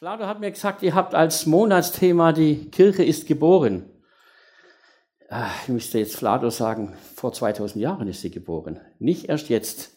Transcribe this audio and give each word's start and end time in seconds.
Flado 0.00 0.24
hat 0.24 0.40
mir 0.40 0.50
gesagt, 0.50 0.82
ihr 0.82 0.94
habt 0.94 1.14
als 1.14 1.44
Monatsthema 1.44 2.32
die 2.32 2.70
Kirche 2.70 3.04
ist 3.04 3.26
geboren. 3.26 3.84
Ah, 5.28 5.50
ich 5.62 5.68
müsste 5.68 5.98
jetzt 5.98 6.16
Flado 6.16 6.48
sagen, 6.48 6.94
vor 7.14 7.34
2000 7.34 7.82
Jahren 7.82 8.08
ist 8.08 8.22
sie 8.22 8.30
geboren, 8.30 8.80
nicht 8.98 9.28
erst 9.28 9.50
jetzt. 9.50 9.90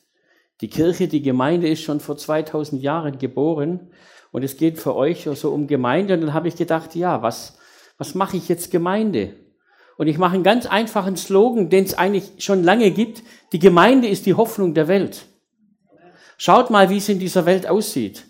Die 0.60 0.68
Kirche, 0.68 1.08
die 1.08 1.22
Gemeinde 1.22 1.70
ist 1.70 1.84
schon 1.84 2.02
vor 2.02 2.18
2000 2.18 2.84
Jahren 2.84 3.18
geboren 3.18 3.92
und 4.34 4.44
es 4.44 4.58
geht 4.58 4.78
für 4.78 4.94
euch 4.94 5.24
so 5.36 5.54
um 5.54 5.68
Gemeinde. 5.68 6.16
Und 6.16 6.20
dann 6.20 6.34
habe 6.34 6.50
ich 6.50 6.58
gedacht, 6.58 6.96
ja, 6.96 7.22
was, 7.22 7.58
was 7.98 8.14
mache 8.14 8.36
ich 8.36 8.50
jetzt 8.50 8.72
Gemeinde? 8.72 9.38
Und 9.98 10.08
ich 10.08 10.18
mache 10.18 10.34
einen 10.34 10.44
ganz 10.44 10.66
einfachen 10.66 11.16
Slogan, 11.16 11.70
den 11.70 11.86
es 11.86 11.98
eigentlich 11.98 12.44
schon 12.44 12.62
lange 12.62 12.92
gibt. 12.92 13.24
Die 13.54 13.60
Gemeinde 13.60 14.10
ist 14.10 14.26
die 14.26 14.34
Hoffnung 14.34 14.74
der 14.74 14.90
Welt. 14.90 15.28
Schaut 16.36 16.72
mal, 16.72 16.90
wie 16.90 16.98
es 16.98 17.08
in 17.08 17.20
dieser 17.20 17.46
Welt 17.46 17.68
aussieht. 17.68 18.26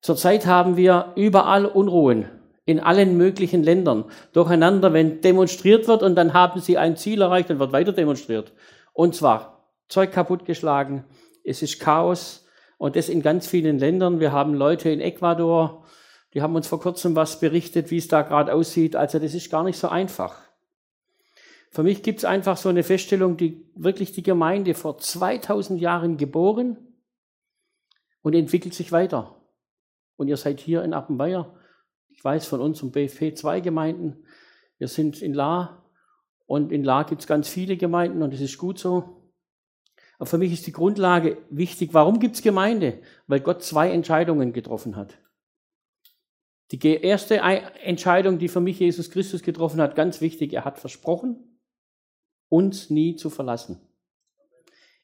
Zurzeit 0.00 0.46
haben 0.46 0.76
wir 0.76 1.12
überall 1.16 1.66
Unruhen 1.66 2.26
in 2.64 2.80
allen 2.80 3.16
möglichen 3.16 3.62
Ländern 3.62 4.04
durcheinander, 4.32 4.92
wenn 4.92 5.20
demonstriert 5.20 5.88
wird 5.88 6.02
und 6.02 6.14
dann 6.14 6.32
haben 6.32 6.60
sie 6.60 6.78
ein 6.78 6.96
Ziel 6.96 7.20
erreicht, 7.20 7.50
dann 7.50 7.58
wird 7.58 7.72
weiter 7.72 7.92
demonstriert. 7.92 8.52
Und 8.92 9.14
zwar 9.14 9.66
Zeug 9.88 10.12
kaputtgeschlagen, 10.12 11.04
es 11.44 11.62
ist 11.62 11.80
Chaos 11.80 12.46
und 12.78 12.96
das 12.96 13.08
in 13.08 13.22
ganz 13.22 13.46
vielen 13.46 13.78
Ländern. 13.78 14.20
Wir 14.20 14.32
haben 14.32 14.54
Leute 14.54 14.88
in 14.88 15.00
Ecuador, 15.00 15.84
die 16.32 16.42
haben 16.42 16.54
uns 16.54 16.68
vor 16.68 16.80
kurzem 16.80 17.16
was 17.16 17.40
berichtet, 17.40 17.90
wie 17.90 17.96
es 17.96 18.08
da 18.08 18.22
gerade 18.22 18.54
aussieht. 18.54 18.94
Also 18.94 19.18
das 19.18 19.34
ist 19.34 19.50
gar 19.50 19.64
nicht 19.64 19.78
so 19.78 19.88
einfach. 19.88 20.36
Für 21.70 21.82
mich 21.82 22.02
gibt 22.02 22.20
es 22.20 22.24
einfach 22.24 22.56
so 22.56 22.68
eine 22.68 22.82
Feststellung, 22.82 23.36
die 23.36 23.64
wirklich 23.74 24.12
die 24.12 24.22
Gemeinde 24.22 24.74
vor 24.74 24.98
2000 24.98 25.80
Jahren 25.80 26.16
geboren 26.16 26.76
und 28.22 28.34
entwickelt 28.34 28.74
sich 28.74 28.92
weiter. 28.92 29.39
Und 30.20 30.28
ihr 30.28 30.36
seid 30.36 30.60
hier 30.60 30.84
in 30.84 30.92
Appenweier. 30.92 31.58
Ich 32.10 32.22
weiß 32.22 32.46
von 32.46 32.60
uns 32.60 32.82
um 32.82 32.92
BFP 32.92 33.34
zwei 33.34 33.60
Gemeinden. 33.60 34.22
Wir 34.76 34.86
sind 34.86 35.22
in 35.22 35.32
La 35.32 35.90
und 36.44 36.72
in 36.72 36.84
La 36.84 37.04
gibt 37.04 37.22
es 37.22 37.26
ganz 37.26 37.48
viele 37.48 37.78
Gemeinden 37.78 38.22
und 38.22 38.34
es 38.34 38.42
ist 38.42 38.58
gut 38.58 38.78
so. 38.78 39.32
Aber 40.18 40.26
für 40.26 40.36
mich 40.36 40.52
ist 40.52 40.66
die 40.66 40.72
Grundlage 40.72 41.38
wichtig. 41.48 41.94
Warum 41.94 42.18
gibt 42.20 42.34
es 42.34 42.42
Gemeinde? 42.42 43.00
Weil 43.28 43.40
Gott 43.40 43.62
zwei 43.62 43.90
Entscheidungen 43.92 44.52
getroffen 44.52 44.94
hat. 44.94 45.16
Die 46.70 46.86
erste 46.86 47.38
Entscheidung, 47.38 48.38
die 48.38 48.48
für 48.48 48.60
mich 48.60 48.78
Jesus 48.78 49.10
Christus 49.10 49.42
getroffen 49.42 49.80
hat, 49.80 49.96
ganz 49.96 50.20
wichtig, 50.20 50.52
er 50.52 50.66
hat 50.66 50.78
versprochen, 50.78 51.58
uns 52.50 52.90
nie 52.90 53.16
zu 53.16 53.30
verlassen. 53.30 53.80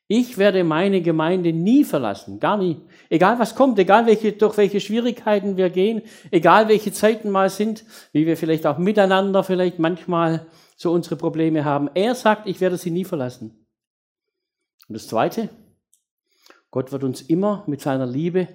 Ich 0.08 0.38
werde 0.38 0.62
meine 0.62 1.02
Gemeinde 1.02 1.52
nie 1.52 1.84
verlassen, 1.84 2.38
gar 2.38 2.56
nie. 2.56 2.80
Egal 3.10 3.40
was 3.40 3.56
kommt, 3.56 3.78
egal 3.78 4.06
welche, 4.06 4.32
durch 4.32 4.56
welche 4.56 4.80
Schwierigkeiten 4.80 5.56
wir 5.56 5.68
gehen, 5.68 6.02
egal 6.30 6.68
welche 6.68 6.92
Zeiten 6.92 7.30
mal 7.30 7.50
sind, 7.50 7.84
wie 8.12 8.24
wir 8.24 8.36
vielleicht 8.36 8.66
auch 8.66 8.78
miteinander 8.78 9.42
vielleicht 9.42 9.80
manchmal 9.80 10.46
so 10.76 10.92
unsere 10.92 11.16
Probleme 11.16 11.64
haben. 11.64 11.90
Er 11.94 12.14
sagt, 12.14 12.46
ich 12.46 12.60
werde 12.60 12.76
sie 12.76 12.90
nie 12.90 13.04
verlassen. 13.04 13.66
Und 14.88 14.94
das 14.94 15.08
Zweite, 15.08 15.48
Gott 16.70 16.92
wird 16.92 17.02
uns 17.02 17.22
immer 17.22 17.64
mit 17.66 17.80
seiner 17.80 18.06
Liebe 18.06 18.48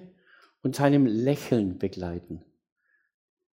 und 0.62 0.76
seinem 0.76 1.04
Lächeln 1.04 1.78
begleiten. 1.78 2.42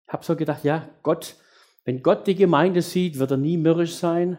Ich 0.06 0.14
habe 0.14 0.24
so 0.24 0.36
gedacht, 0.36 0.64
ja, 0.64 0.88
Gott, 1.02 1.36
wenn 1.84 2.04
Gott 2.04 2.28
die 2.28 2.36
Gemeinde 2.36 2.82
sieht, 2.84 3.18
wird 3.18 3.32
er 3.32 3.38
nie 3.38 3.58
mürrisch 3.58 3.96
sein, 3.96 4.38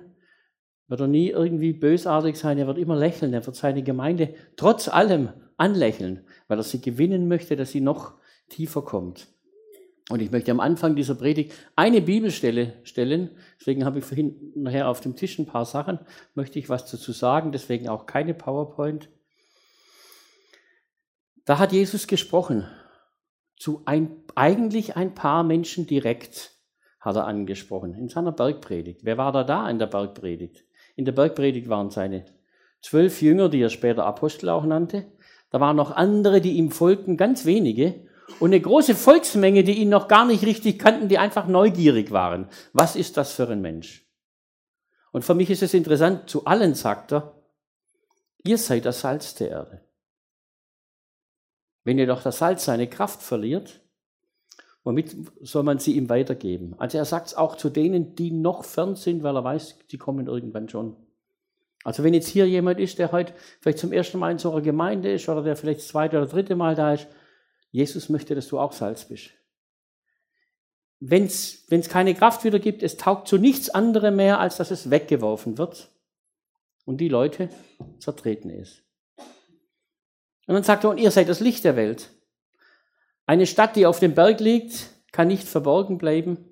wird 0.89 1.01
er 1.01 1.07
nie 1.07 1.29
irgendwie 1.29 1.73
bösartig 1.73 2.37
sein, 2.37 2.59
er 2.59 2.67
wird 2.67 2.79
immer 2.79 2.97
lächeln, 2.97 3.33
er 3.35 3.47
wird 3.47 3.57
seine 3.57 3.83
Gemeinde 3.83 4.35
trotz 4.57 4.89
allem 4.89 5.29
anlächeln, 5.57 6.25
weil 6.49 6.59
er 6.59 6.65
sie 6.65 6.81
gewinnen 6.81 7.29
möchte, 7.29 7.57
dass 7.57 7.71
sie 7.71 7.81
noch 7.81 8.15
tiefer 8.49 8.83
kommt. 8.83 9.29
Und 10.11 10.23
ich 10.23 10.31
möchte 10.31 10.51
am 10.51 10.61
Anfang 10.61 10.97
dieser 10.97 11.15
Predigt 11.15 11.53
eine 11.77 12.01
Bibelstelle 12.01 12.73
stellen, 12.83 13.31
deswegen 13.61 13.85
habe 13.85 13.99
ich 13.99 14.05
vorhin 14.07 14.53
nachher 14.55 14.89
auf 14.89 15.01
dem 15.01 15.17
Tisch 15.17 15.39
ein 15.39 15.45
paar 15.45 15.67
Sachen, 15.67 15.99
möchte 16.35 16.59
ich 16.59 16.71
was 16.71 16.91
dazu 16.91 17.13
sagen, 17.13 17.53
deswegen 17.53 17.89
auch 17.89 18.07
keine 18.07 18.33
PowerPoint. 18.33 19.11
Da 21.45 21.59
hat 21.59 21.73
Jesus 21.73 22.07
gesprochen, 22.07 22.67
zu 23.59 23.83
ein, 23.85 24.23
eigentlich 24.35 24.97
ein 24.97 25.15
paar 25.15 25.43
Menschen 25.45 25.87
direkt 25.87 26.53
hat 27.01 27.17
er 27.17 27.27
angesprochen, 27.27 27.95
in 27.95 28.09
seiner 28.09 28.33
Bergpredigt. 28.33 29.01
Wer 29.05 29.19
war 29.19 29.33
da 29.33 29.45
da 29.45 29.69
in 29.69 29.79
der 29.79 29.87
Bergpredigt? 29.87 30.65
In 30.99 31.05
der 31.05 31.13
Bergpredigt 31.13 31.69
waren 31.69 31.91
seine 31.91 32.25
zwölf 32.83 33.23
Jünger, 33.23 33.49
die 33.49 33.63
er 33.63 33.71
später 33.71 34.05
Apostel 34.05 34.49
auch 34.49 34.65
nannte. 34.65 35.07
Da 35.51 35.61
waren 35.61 35.77
noch 35.77 35.93
andere, 35.93 36.41
die 36.41 36.55
ihm 36.55 36.73
folgten, 36.73 37.17
ganz 37.17 37.45
wenige. 37.45 38.09
Und 38.41 38.51
eine 38.51 38.61
große 38.61 38.97
Volksmenge, 38.97 39.63
die 39.63 39.75
ihn 39.75 39.91
noch 39.91 40.09
gar 40.09 40.27
nicht 40.27 40.45
richtig 40.45 40.77
kannten, 40.77 41.09
die 41.09 41.19
einfach 41.19 41.47
neugierig 41.47 42.11
waren. 42.11 42.49
Was 42.73 42.97
ist 42.97 43.17
das 43.17 43.33
für 43.33 43.49
ein 43.49 43.61
Mensch? 43.61 44.11
Und 45.13 45.25
für 45.25 45.37
mich 45.37 45.51
ist 45.51 45.63
es 45.63 45.73
interessant, 45.73 46.29
zu 46.29 46.47
allen 46.47 46.75
sagt 46.75 47.13
er, 47.13 47.45
ihr 48.43 48.59
seid 48.59 48.85
das 48.85 49.03
Salz 49.03 49.37
der 49.37 49.51
Erde. 49.51 49.85
Wenn 51.85 52.01
ihr 52.01 52.09
doch 52.09 52.25
das 52.25 52.39
Salz 52.39 52.65
seine 52.65 52.89
Kraft 52.89 53.23
verliert, 53.23 53.83
womit 54.89 55.15
soll 55.43 55.65
man 55.65 55.79
sie 55.79 55.97
ihm 55.97 56.09
weitergeben? 56.09 56.75
Also 56.79 56.97
er 56.97 57.05
sagt 57.05 57.27
es 57.27 57.35
auch 57.35 57.57
zu 57.57 57.69
denen, 57.69 58.15
die 58.15 58.31
noch 58.31 58.65
fern 58.65 58.97
sind, 58.97 59.23
weil 59.23 59.37
er 59.37 59.45
weiß, 59.45 59.81
die 59.91 59.99
kommen 59.99 60.29
irgendwann 60.29 60.71
schon. 60.71 60.97
Also 61.85 62.05
wenn 62.05 62.15
jetzt 62.15 62.29
hier 62.29 62.49
jemand 62.49 62.81
ist, 62.81 62.99
der 62.99 63.13
heute 63.13 63.35
vielleicht 63.61 63.81
zum 63.81 63.93
ersten 63.93 64.19
Mal 64.19 64.33
in 64.33 64.39
so 64.39 64.51
einer 64.51 64.63
Gemeinde 64.63 65.13
ist 65.13 65.29
oder 65.29 65.43
der 65.43 65.57
vielleicht 65.57 65.81
das 65.81 65.89
zweite 65.89 66.17
oder 66.17 66.27
dritte 66.27 66.57
Mal 66.57 66.75
da 66.75 66.95
ist, 66.95 67.07
Jesus 67.71 68.09
möchte, 68.09 68.35
dass 68.35 68.49
du 68.49 68.59
auch 68.59 68.73
Salz 68.73 69.05
bist. 69.05 69.29
Wenn 71.01 71.27
es 71.27 71.89
keine 71.91 72.15
Kraft 72.15 72.45
wieder 72.45 72.59
gibt, 72.59 72.83
es 72.83 72.97
taugt 72.97 73.29
zu 73.29 73.37
nichts 73.37 73.69
anderem 73.69 74.17
mehr, 74.17 74.41
als 74.41 74.57
dass 74.57 74.71
es 74.71 74.89
weggeworfen 74.89 75.59
wird 75.59 75.91
und 76.87 76.97
die 76.97 77.09
Leute 77.09 77.51
zertreten 77.99 78.49
ist. 78.49 78.85
Und 80.47 80.55
dann 80.55 80.65
sagt 80.65 80.85
er, 80.85 80.91
und 80.91 80.99
ihr 80.99 81.11
seid 81.11 81.29
das 81.29 81.41
Licht 81.41 81.65
der 81.65 81.77
Welt. 81.77 82.11
Eine 83.29 83.47
Stadt, 83.47 83.77
die 83.77 83.85
auf 83.85 84.01
dem 84.01 84.15
Berg 84.15 84.41
liegt, 84.41 84.89
kann 85.13 85.29
nicht 85.29 85.47
verborgen 85.47 85.99
bleiben. 85.99 86.47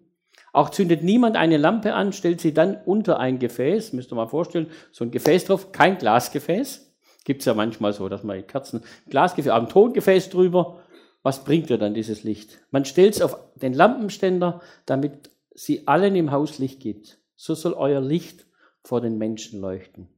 Auch 0.52 0.68
zündet 0.68 1.02
niemand 1.02 1.34
eine 1.34 1.56
Lampe 1.56 1.94
an, 1.94 2.12
stellt 2.12 2.38
sie 2.38 2.52
dann 2.52 2.76
unter 2.84 3.18
ein 3.18 3.38
Gefäß. 3.38 3.94
Müsst 3.94 4.12
ihr 4.12 4.14
mal 4.14 4.28
vorstellen, 4.28 4.70
so 4.92 5.02
ein 5.02 5.10
Gefäß 5.10 5.46
drauf, 5.46 5.72
kein 5.72 5.96
Glasgefäß. 5.96 6.94
Gibt's 7.24 7.46
ja 7.46 7.54
manchmal 7.54 7.94
so, 7.94 8.10
dass 8.10 8.24
man 8.24 8.46
Kerzen, 8.46 8.82
Glasgefäß, 9.08 9.50
aber 9.50 9.64
ein 9.64 9.70
Tongefäß 9.70 10.28
drüber. 10.28 10.82
Was 11.22 11.44
bringt 11.44 11.70
dir 11.70 11.78
dann 11.78 11.94
dieses 11.94 12.24
Licht? 12.24 12.60
Man 12.70 12.84
stellt 12.84 13.14
es 13.14 13.22
auf 13.22 13.38
den 13.54 13.72
Lampenständer, 13.72 14.60
damit 14.84 15.30
sie 15.54 15.88
allen 15.88 16.14
im 16.14 16.30
Haus 16.30 16.58
Licht 16.58 16.80
gibt. 16.80 17.16
So 17.36 17.54
soll 17.54 17.72
euer 17.72 18.02
Licht 18.02 18.44
vor 18.84 19.00
den 19.00 19.16
Menschen 19.16 19.62
leuchten. 19.62 20.08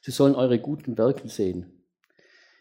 Sie 0.00 0.12
sollen 0.12 0.36
eure 0.36 0.60
guten 0.60 0.96
Werke 0.96 1.28
sehen. 1.28 1.82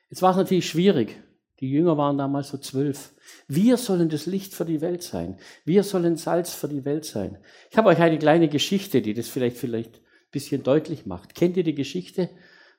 Jetzt 0.09 0.23
war 0.23 0.31
es 0.31 0.37
natürlich 0.37 0.67
schwierig, 0.67 1.21
die 1.59 1.69
Jünger 1.69 1.97
waren 1.97 2.17
damals 2.17 2.49
so 2.49 2.57
zwölf. 2.57 3.13
Wir 3.47 3.77
sollen 3.77 4.09
das 4.09 4.25
Licht 4.25 4.53
für 4.53 4.65
die 4.65 4.81
Welt 4.81 5.03
sein. 5.03 5.37
Wir 5.65 5.83
sollen 5.83 6.15
Salz 6.15 6.53
für 6.53 6.69
die 6.69 6.85
Welt 6.85 7.03
sein. 7.03 7.37
Ich 7.69 7.77
habe 7.77 7.89
euch 7.89 7.99
eine 7.99 8.17
kleine 8.17 8.47
Geschichte, 8.47 9.01
die 9.01 9.13
das 9.13 9.27
vielleicht, 9.27 9.57
vielleicht 9.57 9.95
ein 9.97 10.31
bisschen 10.31 10.63
deutlich 10.63 11.05
macht. 11.05 11.35
Kennt 11.35 11.57
ihr 11.57 11.63
die 11.63 11.75
Geschichte 11.75 12.29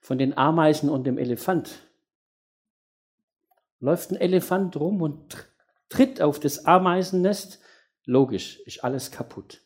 von 0.00 0.16
den 0.16 0.36
Ameisen 0.36 0.88
und 0.88 1.04
dem 1.04 1.18
Elefant? 1.18 1.82
Läuft 3.80 4.12
ein 4.12 4.16
Elefant 4.16 4.76
rum 4.76 5.02
und 5.02 5.46
tritt 5.90 6.22
auf 6.22 6.40
das 6.40 6.64
Ameisennest. 6.64 7.60
Logisch, 8.06 8.60
ist 8.60 8.82
alles 8.82 9.10
kaputt. 9.10 9.60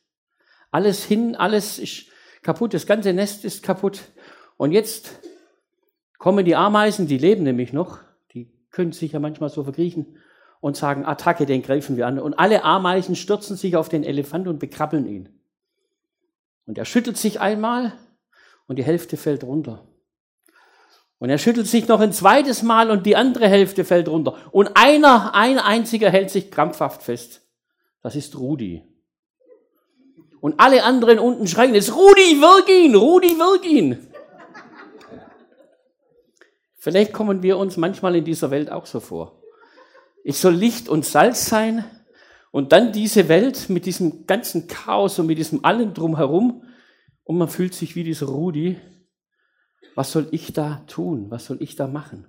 Alles 0.72 1.04
hin, 1.04 1.36
alles 1.36 1.78
ist 1.78 2.06
kaputt, 2.42 2.74
das 2.74 2.86
ganze 2.86 3.12
Nest 3.12 3.44
ist 3.44 3.62
kaputt. 3.62 4.00
Und 4.56 4.72
jetzt 4.72 5.20
kommen 6.18 6.44
die 6.44 6.56
Ameisen, 6.56 7.06
die 7.06 7.18
leben 7.18 7.44
nämlich 7.44 7.72
noch, 7.72 8.00
können 8.74 8.92
sich 8.92 9.12
ja 9.12 9.20
manchmal 9.20 9.50
so 9.50 9.62
verkriechen 9.62 10.18
und 10.60 10.76
sagen, 10.76 11.06
Attacke, 11.06 11.46
den 11.46 11.62
greifen 11.62 11.96
wir 11.96 12.06
an. 12.06 12.18
Und 12.18 12.34
alle 12.34 12.64
Ameisen 12.64 13.14
stürzen 13.14 13.56
sich 13.56 13.76
auf 13.76 13.88
den 13.88 14.02
Elefant 14.02 14.48
und 14.48 14.58
bekrabbeln 14.58 15.06
ihn. 15.06 15.28
Und 16.66 16.76
er 16.76 16.84
schüttelt 16.84 17.16
sich 17.16 17.40
einmal 17.40 17.92
und 18.66 18.76
die 18.76 18.84
Hälfte 18.84 19.16
fällt 19.16 19.44
runter. 19.44 19.86
Und 21.18 21.30
er 21.30 21.38
schüttelt 21.38 21.68
sich 21.68 21.86
noch 21.86 22.00
ein 22.00 22.12
zweites 22.12 22.62
Mal 22.62 22.90
und 22.90 23.06
die 23.06 23.14
andere 23.14 23.48
Hälfte 23.48 23.84
fällt 23.84 24.08
runter. 24.08 24.36
Und 24.50 24.70
einer, 24.74 25.34
ein 25.34 25.58
einziger 25.58 26.10
hält 26.10 26.30
sich 26.30 26.50
krampfhaft 26.50 27.02
fest. 27.02 27.42
Das 28.02 28.16
ist 28.16 28.36
Rudi. 28.36 28.82
Und 30.40 30.58
alle 30.58 30.82
anderen 30.82 31.18
unten 31.18 31.46
schreien, 31.46 31.74
es 31.74 31.94
Rudi, 31.94 32.40
wirk 32.40 32.68
ihn, 32.68 32.94
Rudi, 32.96 33.38
wirk 33.38 33.64
ihn. 33.64 34.13
Vielleicht 36.84 37.14
kommen 37.14 37.42
wir 37.42 37.56
uns 37.56 37.78
manchmal 37.78 38.14
in 38.14 38.26
dieser 38.26 38.50
Welt 38.50 38.70
auch 38.70 38.84
so 38.84 39.00
vor. 39.00 39.40
Ich 40.22 40.36
soll 40.36 40.54
Licht 40.54 40.86
und 40.86 41.06
Salz 41.06 41.46
sein 41.46 41.82
und 42.50 42.72
dann 42.72 42.92
diese 42.92 43.30
Welt 43.30 43.70
mit 43.70 43.86
diesem 43.86 44.26
ganzen 44.26 44.66
Chaos 44.66 45.18
und 45.18 45.24
mit 45.24 45.38
diesem 45.38 45.64
allen 45.64 45.94
drumherum 45.94 46.62
und 47.22 47.38
man 47.38 47.48
fühlt 47.48 47.72
sich 47.72 47.96
wie 47.96 48.04
dieser 48.04 48.26
Rudi. 48.26 48.78
Was 49.94 50.12
soll 50.12 50.28
ich 50.30 50.52
da 50.52 50.84
tun? 50.86 51.30
Was 51.30 51.46
soll 51.46 51.62
ich 51.62 51.74
da 51.74 51.86
machen? 51.86 52.28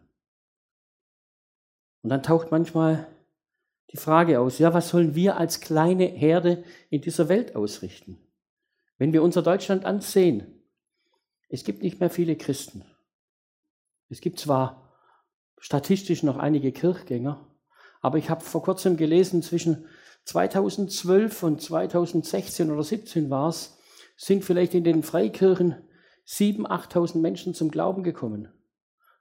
Und 2.02 2.12
dann 2.12 2.24
taucht 2.24 2.50
manchmal 2.50 3.08
die 3.92 3.98
Frage 3.98 4.40
aus, 4.40 4.58
ja, 4.58 4.74
was 4.74 4.88
sollen 4.88 5.16
wir 5.16 5.36
als 5.36 5.60
kleine 5.60 6.06
Herde 6.06 6.64
in 6.90 7.02
dieser 7.02 7.28
Welt 7.28 7.58
ausrichten? 7.58 8.26
Wenn 8.98 9.12
wir 9.12 9.22
unser 9.22 9.42
Deutschland 9.42 9.84
ansehen, 9.84 10.64
es 11.50 11.66
gibt 11.66 11.84
nicht 11.84 12.00
mehr 12.00 12.10
viele 12.10 12.38
Christen. 12.38 12.86
Es 14.10 14.22
gibt 14.22 14.40
zwar 14.40 14.94
statistisch 15.58 16.24
noch 16.24 16.38
einige 16.38 16.72
Kirchgänger, 16.72 17.46
aber 18.02 18.18
ich 18.18 18.30
habe 18.30 18.42
vor 18.42 18.62
kurzem 18.62 18.98
gelesen, 18.98 19.42
zwischen 19.42 19.86
2012 20.26 21.44
und 21.44 21.62
2016 21.62 22.72
oder 22.72 22.84
17 22.84 23.30
war 23.30 23.50
es, 23.50 23.78
sind 24.18 24.44
vielleicht 24.44 24.74
in 24.74 24.84
den 24.84 25.04
Freikirchen 25.04 25.76
7.000, 26.28 26.68
8.000 26.68 27.18
Menschen 27.20 27.54
zum 27.54 27.72
Glauben 27.72 28.04
gekommen. 28.04 28.50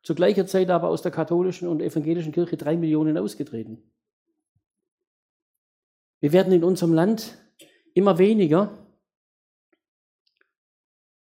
Zu 0.02 0.14
gleicher 0.14 0.46
Zeit 0.46 0.70
aber 0.70 0.88
aus 0.88 1.02
der 1.02 1.12
katholischen 1.12 1.66
und 1.68 1.80
evangelischen 1.80 2.32
Kirche 2.32 2.56
drei 2.56 2.76
Millionen 2.76 3.16
ausgetreten. 3.16 3.82
Wir 6.20 6.32
werden 6.32 6.52
in 6.52 6.64
unserem 6.64 6.92
Land 6.92 7.38
immer 7.94 8.18
weniger. 8.18 8.86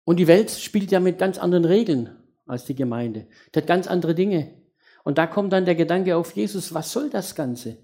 Und 0.04 0.18
die 0.18 0.28
Welt 0.28 0.52
spielt 0.52 0.92
ja 0.92 1.00
mit 1.00 1.18
ganz 1.18 1.38
anderen 1.38 1.66
Regeln 1.66 2.16
als 2.46 2.66
die 2.66 2.76
Gemeinde. 2.76 3.28
Die 3.54 3.60
hat 3.60 3.68
ganz 3.68 3.88
andere 3.88 4.16
Dinge. 4.16 4.54
Und 5.04 5.18
da 5.18 5.28
kommt 5.28 5.54
dann 5.54 5.66
der 5.66 5.76
Gedanke 5.76 6.16
auf 6.16 6.36
Jesus, 6.36 6.74
was 6.74 6.92
soll 6.92 7.10
das 7.10 7.36
Ganze? 7.36 7.78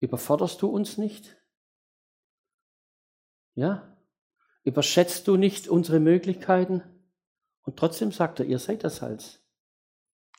Überforderst 0.00 0.60
du 0.62 0.68
uns 0.68 0.98
nicht? 0.98 1.36
Ja? 3.54 3.96
Überschätzt 4.62 5.28
du 5.28 5.36
nicht 5.36 5.68
unsere 5.68 6.00
Möglichkeiten? 6.00 6.82
Und 7.62 7.78
trotzdem 7.78 8.12
sagt 8.12 8.40
er, 8.40 8.46
ihr 8.46 8.58
seid 8.58 8.84
das 8.84 8.96
Salz. 8.96 9.40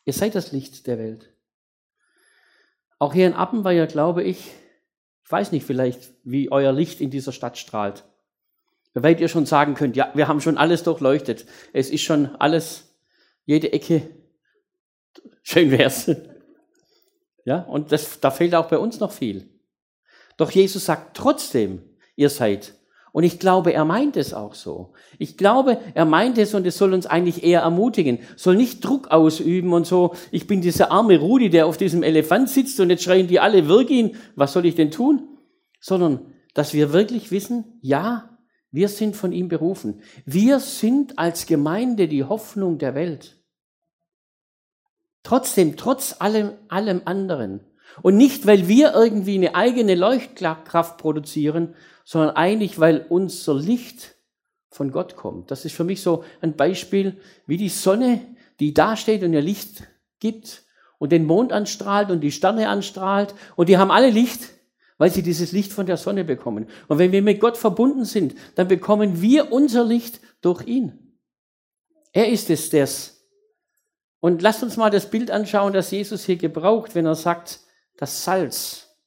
Ihr 0.06 0.14
seid 0.14 0.36
das 0.36 0.52
Licht 0.52 0.86
der 0.88 1.00
Welt. 1.00 1.34
Auch 3.00 3.14
hier 3.14 3.28
in 3.28 3.34
Appenweier 3.34 3.88
glaube 3.88 4.24
ich, 4.24 4.52
ich 5.24 5.32
weiß 5.32 5.52
nicht 5.52 5.66
vielleicht, 5.66 6.14
wie 6.24 6.52
euer 6.52 6.72
Licht 6.72 7.02
in 7.02 7.10
dieser 7.10 7.32
Stadt 7.32 7.58
strahlt. 7.58 8.06
Weil 8.96 9.20
ihr 9.20 9.28
schon 9.28 9.46
sagen 9.46 9.76
könnt, 9.76 9.96
ja, 9.96 10.10
wir 10.14 10.28
haben 10.28 10.42
schon 10.42 10.58
alles 10.58 10.84
durchleuchtet. 10.84 11.46
Es 11.74 11.90
ist 11.90 12.02
schon 12.02 12.36
alles, 12.38 12.96
jede 13.46 13.74
Ecke. 13.74 14.10
Schön 15.44 15.72
wär's. 15.72 16.10
Ja, 17.48 17.60
und 17.60 17.92
das, 17.92 18.20
da 18.22 18.32
fehlt 18.32 18.56
auch 18.56 18.70
bei 18.70 18.80
uns 18.80 19.00
noch 19.00 19.12
viel. 19.12 19.48
Doch 20.36 20.50
Jesus 20.50 20.86
sagt 20.86 21.16
trotzdem, 21.16 21.84
ihr 22.16 22.32
seid 22.32 22.74
und 23.16 23.24
ich 23.24 23.40
glaube, 23.40 23.72
er 23.72 23.86
meint 23.86 24.18
es 24.18 24.34
auch 24.34 24.56
so. 24.56 24.92
Ich 25.20 25.38
glaube, 25.38 25.78
er 25.94 26.04
meint 26.04 26.38
es 26.38 26.54
und 26.54 26.68
es 26.68 26.78
soll 26.78 26.94
uns 26.94 27.06
eigentlich 27.06 27.46
eher 27.46 27.62
ermutigen. 27.62 28.20
Soll 28.36 28.58
nicht 28.58 28.84
Druck 28.84 29.10
ausüben 29.10 29.72
und 29.72 29.88
so, 29.88 30.16
ich 30.32 30.48
bin 30.48 30.60
dieser 30.60 30.92
arme 30.92 31.18
Rudi, 31.18 31.50
der 31.50 31.66
auf 31.66 31.78
diesem 31.78 32.04
Elefant 32.04 32.50
sitzt 32.50 32.78
und 32.82 32.90
jetzt 32.90 33.04
schreien 33.04 33.28
die 33.28 33.40
alle, 33.40 33.70
wirk 33.70 33.90
ihn, 33.90 34.18
was 34.36 34.52
soll 34.52 34.66
ich 34.66 34.76
denn 34.76 34.92
tun? 34.92 35.30
Sondern, 35.80 36.34
dass 36.54 36.74
wir 36.74 36.92
wirklich 36.92 37.32
wissen, 37.32 37.80
ja, 37.80 38.35
wir 38.75 38.89
sind 38.89 39.16
von 39.16 39.31
ihm 39.31 39.48
berufen. 39.48 40.01
Wir 40.25 40.60
sind 40.60 41.18
als 41.18 41.45
Gemeinde 41.45 42.10
die 42.10 42.25
Hoffnung 42.25 42.77
der 42.77 42.94
Welt. 42.94 43.38
Trotzdem, 45.24 45.77
trotz 45.77 46.18
allem, 46.19 46.51
allem 46.68 47.01
anderen. 47.06 47.62
Und 48.01 48.18
nicht, 48.18 48.45
weil 48.45 48.68
wir 48.68 48.94
irgendwie 48.94 49.36
eine 49.36 49.56
eigene 49.56 49.95
Leuchtkraft 49.95 50.98
produzieren, 50.98 51.74
sondern 52.04 52.36
eigentlich, 52.36 52.77
weil 52.77 53.06
unser 53.07 53.56
Licht 53.56 54.16
von 54.69 54.92
Gott 54.92 55.16
kommt. 55.16 55.51
Das 55.51 55.63
ist 55.63 55.74
für 55.74 55.86
mich 55.86 56.01
so 56.01 56.25
ein 56.42 56.57
Beispiel, 56.57 57.18
wie 57.48 57.57
die 57.57 57.69
Sonne, 57.69 58.19
die 58.60 58.74
da 58.74 58.98
steht 58.98 59.24
und 59.24 59.31
ihr 59.31 59.42
Licht 59.42 59.83
gibt 60.19 60.63
und 60.98 61.13
den 61.13 61.25
Mond 61.25 61.54
anstrahlt 61.54 62.12
und 62.12 62.19
die 62.19 62.31
Sterne 62.33 62.68
anstrahlt 62.68 63.36
und 63.56 63.69
die 63.69 63.77
haben 63.77 63.92
alle 63.92 64.10
Licht, 64.10 64.50
weil 64.98 65.12
sie 65.12 65.24
dieses 65.24 65.52
Licht 65.52 65.74
von 65.74 65.86
der 65.86 65.98
Sonne 65.98 66.24
bekommen. 66.24 66.68
Und 66.88 67.00
wenn 67.00 67.12
wir 67.12 67.22
mit 67.22 67.40
Gott 67.40 67.58
verbunden 67.58 68.06
sind, 68.06 68.36
dann 68.56 68.68
bekommen 68.68 69.22
wir 69.22 69.52
unser 69.52 69.84
Licht 69.84 70.22
durch 70.42 70.66
ihn. 70.66 71.18
Er 72.14 72.30
ist 72.30 72.50
es, 72.50 72.70
der's. 72.70 73.28
Und 74.20 74.42
lasst 74.42 74.64
uns 74.64 74.78
mal 74.78 74.90
das 74.90 75.10
Bild 75.10 75.32
anschauen, 75.32 75.74
das 75.74 75.92
Jesus 75.92 76.26
hier 76.26 76.38
gebraucht, 76.38 76.96
wenn 76.96 77.06
er 77.06 77.16
sagt, 77.16 77.60
das 77.98 78.24
Salz. 78.24 78.98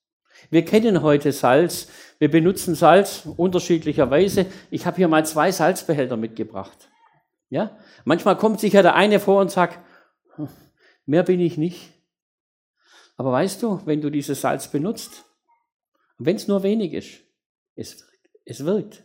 Wir 0.51 0.65
kennen 0.65 1.03
heute 1.03 1.33
Salz. 1.33 1.89
Wir 2.19 2.31
benutzen 2.31 2.75
Salz 2.75 3.27
unterschiedlicherweise. 3.37 4.47
Ich 4.71 4.87
habe 4.87 4.97
hier 4.97 5.09
mal 5.09 5.25
zwei 5.27 5.53
Salzbehälter 5.53 6.17
mitgebracht. 6.17 6.91
Ja? 7.51 7.79
Manchmal 8.05 8.37
kommt 8.37 8.61
sich 8.61 8.75
ja 8.75 8.83
der 8.83 8.95
eine 8.95 9.21
vor 9.21 9.41
und 9.41 9.51
sagt, 9.51 9.79
mehr 11.07 11.23
bin 11.23 11.41
ich 11.41 11.57
nicht. 11.59 11.93
Aber 13.17 13.33
weißt 13.33 13.63
du, 13.63 13.81
wenn 13.85 14.01
du 14.01 14.11
dieses 14.11 14.41
Salz 14.41 14.69
benutzt, 14.69 15.25
wenn 16.19 16.37
es 16.37 16.49
nur 16.49 16.63
wenig 16.63 16.93
ist, 16.93 17.21
es, 17.77 18.07
es 18.45 18.65
wirkt. 18.65 19.05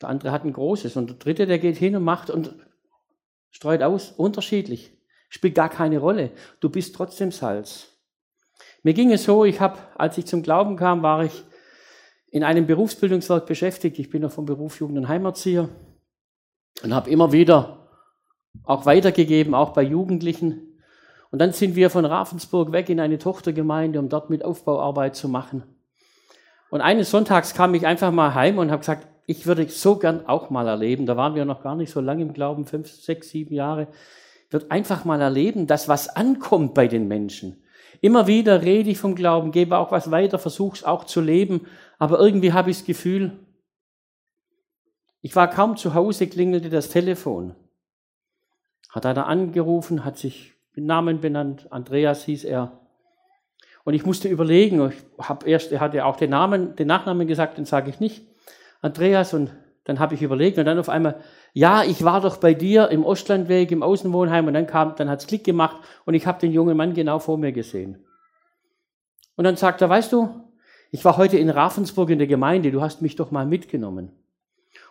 Der 0.00 0.08
andere 0.08 0.32
hat 0.32 0.44
ein 0.44 0.52
großes 0.52 0.96
und 0.96 1.10
der 1.10 1.16
dritte, 1.16 1.46
der 1.46 1.58
geht 1.58 1.76
hin 1.76 1.96
und 1.96 2.04
macht 2.04 2.30
und 2.30 2.54
streut 3.50 3.82
aus, 3.82 4.12
unterschiedlich. 4.12 4.92
Spielt 5.28 5.54
gar 5.54 5.68
keine 5.68 5.98
Rolle. 5.98 6.32
Du 6.60 6.68
bist 6.68 6.94
trotzdem 6.94 7.32
Salz. 7.32 7.92
Mir 8.82 8.94
ging 8.94 9.12
es 9.12 9.24
so, 9.24 9.44
ich 9.44 9.60
habe, 9.60 9.78
als 9.96 10.16
ich 10.18 10.26
zum 10.26 10.42
Glauben 10.42 10.76
kam, 10.76 11.02
war 11.02 11.24
ich 11.24 11.44
in 12.30 12.44
einem 12.44 12.66
Berufsbildungswerk 12.66 13.46
beschäftigt. 13.46 13.98
Ich 13.98 14.10
bin 14.10 14.22
noch 14.22 14.32
vom 14.32 14.46
Beruf 14.46 14.80
Jugend- 14.80 14.98
und 14.98 15.08
Heimerzieher 15.08 15.68
und 16.82 16.94
habe 16.94 17.10
immer 17.10 17.32
wieder 17.32 17.90
auch 18.64 18.86
weitergegeben, 18.86 19.54
auch 19.54 19.72
bei 19.72 19.82
Jugendlichen. 19.82 20.65
Und 21.36 21.40
dann 21.40 21.52
sind 21.52 21.76
wir 21.76 21.90
von 21.90 22.06
Ravensburg 22.06 22.72
weg 22.72 22.88
in 22.88 22.98
eine 22.98 23.18
Tochtergemeinde, 23.18 23.98
um 23.98 24.08
dort 24.08 24.30
mit 24.30 24.42
Aufbauarbeit 24.42 25.16
zu 25.16 25.28
machen. 25.28 25.64
Und 26.70 26.80
eines 26.80 27.10
Sonntags 27.10 27.52
kam 27.52 27.74
ich 27.74 27.86
einfach 27.86 28.10
mal 28.10 28.32
heim 28.32 28.56
und 28.56 28.70
habe 28.70 28.78
gesagt, 28.78 29.06
ich 29.26 29.46
würde 29.46 29.68
so 29.68 29.96
gern 29.96 30.24
auch 30.24 30.48
mal 30.48 30.66
erleben. 30.66 31.04
Da 31.04 31.18
waren 31.18 31.34
wir 31.34 31.44
noch 31.44 31.62
gar 31.62 31.76
nicht 31.76 31.92
so 31.92 32.00
lange 32.00 32.22
im 32.22 32.32
Glauben, 32.32 32.64
fünf, 32.64 32.90
sechs, 32.90 33.28
sieben 33.28 33.52
Jahre. 33.52 33.88
Ich 34.46 34.52
würde 34.54 34.70
einfach 34.70 35.04
mal 35.04 35.20
erleben, 35.20 35.66
dass 35.66 35.90
was 35.90 36.08
ankommt 36.08 36.72
bei 36.72 36.88
den 36.88 37.06
Menschen. 37.06 37.62
Immer 38.00 38.26
wieder 38.26 38.62
rede 38.62 38.88
ich 38.88 38.96
vom 38.96 39.14
Glauben, 39.14 39.52
gebe 39.52 39.76
auch 39.76 39.92
was 39.92 40.10
weiter, 40.10 40.38
versuche 40.38 40.76
es 40.76 40.84
auch 40.84 41.04
zu 41.04 41.20
leben, 41.20 41.66
aber 41.98 42.18
irgendwie 42.18 42.54
habe 42.54 42.70
ich 42.70 42.78
das 42.78 42.86
Gefühl, 42.86 43.32
ich 45.20 45.36
war 45.36 45.50
kaum 45.50 45.76
zu 45.76 45.92
Hause, 45.92 46.28
klingelte 46.28 46.70
das 46.70 46.88
Telefon. 46.88 47.54
Hat 48.88 49.04
einer 49.04 49.26
angerufen, 49.26 50.02
hat 50.02 50.16
sich 50.16 50.55
mit 50.76 50.84
Namen 50.84 51.20
benannt, 51.20 51.66
Andreas 51.70 52.24
hieß 52.24 52.44
er. 52.44 52.78
Und 53.84 53.94
ich 53.94 54.04
musste 54.04 54.28
überlegen, 54.28 54.90
ich 54.90 55.26
habe 55.26 55.48
erst, 55.48 55.72
er 55.72 55.80
hatte 55.80 56.04
auch 56.04 56.16
den 56.16 56.30
Namen, 56.30 56.76
den 56.76 56.86
Nachnamen 56.86 57.26
gesagt, 57.26 57.56
den 57.56 57.64
sage 57.64 57.88
ich 57.88 57.98
nicht. 57.98 58.26
Andreas 58.82 59.32
und 59.32 59.50
dann 59.84 60.00
habe 60.00 60.14
ich 60.14 60.22
überlegt 60.22 60.58
und 60.58 60.64
dann 60.64 60.78
auf 60.78 60.88
einmal, 60.88 61.22
ja, 61.52 61.84
ich 61.84 62.04
war 62.04 62.20
doch 62.20 62.38
bei 62.38 62.52
dir 62.52 62.88
im 62.90 63.04
Ostlandweg, 63.04 63.70
im 63.70 63.82
Außenwohnheim 63.82 64.46
und 64.48 64.54
dann 64.54 64.66
kam, 64.66 64.96
dann 64.96 65.08
hat's 65.08 65.26
Klick 65.26 65.44
gemacht 65.44 65.76
und 66.04 66.14
ich 66.14 66.26
habe 66.26 66.40
den 66.40 66.52
jungen 66.52 66.76
Mann 66.76 66.92
genau 66.92 67.20
vor 67.20 67.38
mir 67.38 67.52
gesehen. 67.52 68.04
Und 69.36 69.44
dann 69.44 69.56
sagt 69.56 69.80
er, 69.80 69.88
weißt 69.88 70.12
du, 70.12 70.28
ich 70.90 71.04
war 71.04 71.16
heute 71.16 71.38
in 71.38 71.48
Ravensburg 71.48 72.10
in 72.10 72.18
der 72.18 72.26
Gemeinde, 72.26 72.72
du 72.72 72.82
hast 72.82 73.00
mich 73.00 73.16
doch 73.16 73.30
mal 73.30 73.46
mitgenommen. 73.46 74.10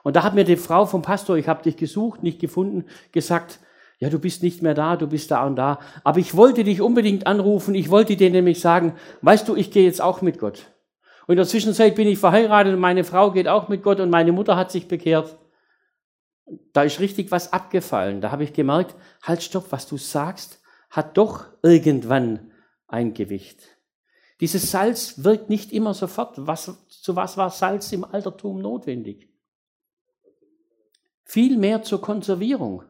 Und 0.03 0.15
da 0.15 0.23
hat 0.23 0.33
mir 0.33 0.45
die 0.45 0.55
Frau 0.55 0.85
vom 0.85 1.01
Pastor, 1.01 1.35
ich 1.35 1.47
habe 1.47 1.63
dich 1.63 1.77
gesucht, 1.77 2.23
nicht 2.23 2.39
gefunden, 2.39 2.85
gesagt, 3.11 3.59
ja, 3.99 4.09
du 4.09 4.19
bist 4.19 4.43
nicht 4.43 4.61
mehr 4.61 4.73
da, 4.73 4.97
du 4.97 5.07
bist 5.07 5.31
da 5.31 5.45
und 5.45 5.55
da. 5.55 5.79
Aber 6.03 6.19
ich 6.19 6.35
wollte 6.35 6.63
dich 6.63 6.81
unbedingt 6.81 7.27
anrufen, 7.27 7.75
ich 7.75 7.89
wollte 7.89 8.15
dir 8.15 8.29
nämlich 8.29 8.59
sagen, 8.59 8.95
weißt 9.21 9.47
du, 9.47 9.55
ich 9.55 9.71
gehe 9.71 9.85
jetzt 9.85 10.01
auch 10.01 10.21
mit 10.21 10.39
Gott. 10.39 10.71
Und 11.27 11.33
in 11.33 11.37
der 11.37 11.47
Zwischenzeit 11.47 11.95
bin 11.95 12.07
ich 12.07 12.19
verheiratet 12.19 12.73
und 12.73 12.79
meine 12.79 13.03
Frau 13.03 13.31
geht 13.31 13.47
auch 13.47 13.67
mit 13.67 13.81
Gott 13.83 13.99
und 13.99 14.09
meine 14.09 14.31
Mutter 14.31 14.55
hat 14.55 14.71
sich 14.71 14.87
bekehrt. 14.87 15.37
Da 16.73 16.83
ist 16.83 16.99
richtig 16.99 17.31
was 17.31 17.51
abgefallen. 17.53 18.21
Da 18.21 18.31
habe 18.31 18.43
ich 18.43 18.53
gemerkt, 18.53 18.95
halt 19.23 19.41
stopp, 19.41 19.71
was 19.71 19.87
du 19.87 19.97
sagst, 19.97 20.61
hat 20.89 21.17
doch 21.17 21.45
irgendwann 21.63 22.51
ein 22.87 23.13
Gewicht. 23.13 23.63
Dieses 24.41 24.69
Salz 24.69 25.23
wirkt 25.23 25.49
nicht 25.49 25.71
immer 25.71 25.93
sofort. 25.93 26.35
Was, 26.37 26.71
zu 26.89 27.15
was 27.15 27.37
war 27.37 27.49
Salz 27.49 27.91
im 27.91 28.03
Altertum 28.03 28.61
notwendig? 28.61 29.29
Viel 31.23 31.57
mehr 31.57 31.81
zur 31.81 32.01
Konservierung. 32.01 32.83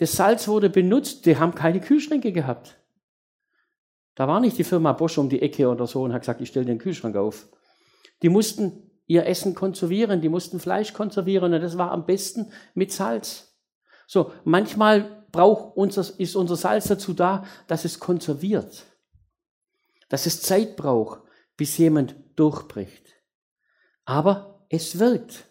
Das 0.00 0.12
Salz 0.12 0.48
wurde 0.48 0.70
benutzt, 0.70 1.26
die 1.26 1.36
haben 1.36 1.54
keine 1.54 1.78
Kühlschränke 1.78 2.32
gehabt. 2.32 2.78
Da 4.14 4.26
war 4.26 4.40
nicht 4.40 4.56
die 4.56 4.64
Firma 4.64 4.94
Bosch 4.94 5.18
um 5.18 5.28
die 5.28 5.42
Ecke 5.42 5.68
oder 5.68 5.86
so 5.86 6.02
und 6.02 6.14
hat 6.14 6.22
gesagt, 6.22 6.40
ich 6.40 6.48
stelle 6.48 6.64
den 6.64 6.78
Kühlschrank 6.78 7.16
auf. 7.16 7.48
Die 8.22 8.30
mussten 8.30 8.90
ihr 9.06 9.26
Essen 9.26 9.54
konservieren, 9.54 10.22
die 10.22 10.30
mussten 10.30 10.58
Fleisch 10.58 10.94
konservieren 10.94 11.52
und 11.52 11.60
das 11.60 11.76
war 11.76 11.90
am 11.90 12.06
besten 12.06 12.50
mit 12.72 12.92
Salz. 12.92 13.54
So, 14.06 14.32
manchmal 14.44 15.26
braucht 15.32 15.76
unser, 15.76 16.18
ist 16.18 16.34
unser 16.34 16.56
Salz 16.56 16.88
dazu 16.88 17.12
da, 17.12 17.44
dass 17.66 17.84
es 17.84 18.00
konserviert, 18.00 18.86
dass 20.08 20.24
es 20.24 20.40
Zeit 20.40 20.76
braucht, 20.76 21.20
bis 21.58 21.76
jemand 21.76 22.16
durchbricht. 22.36 23.16
Aber 24.06 24.64
es 24.70 24.98
wirkt. 24.98 25.44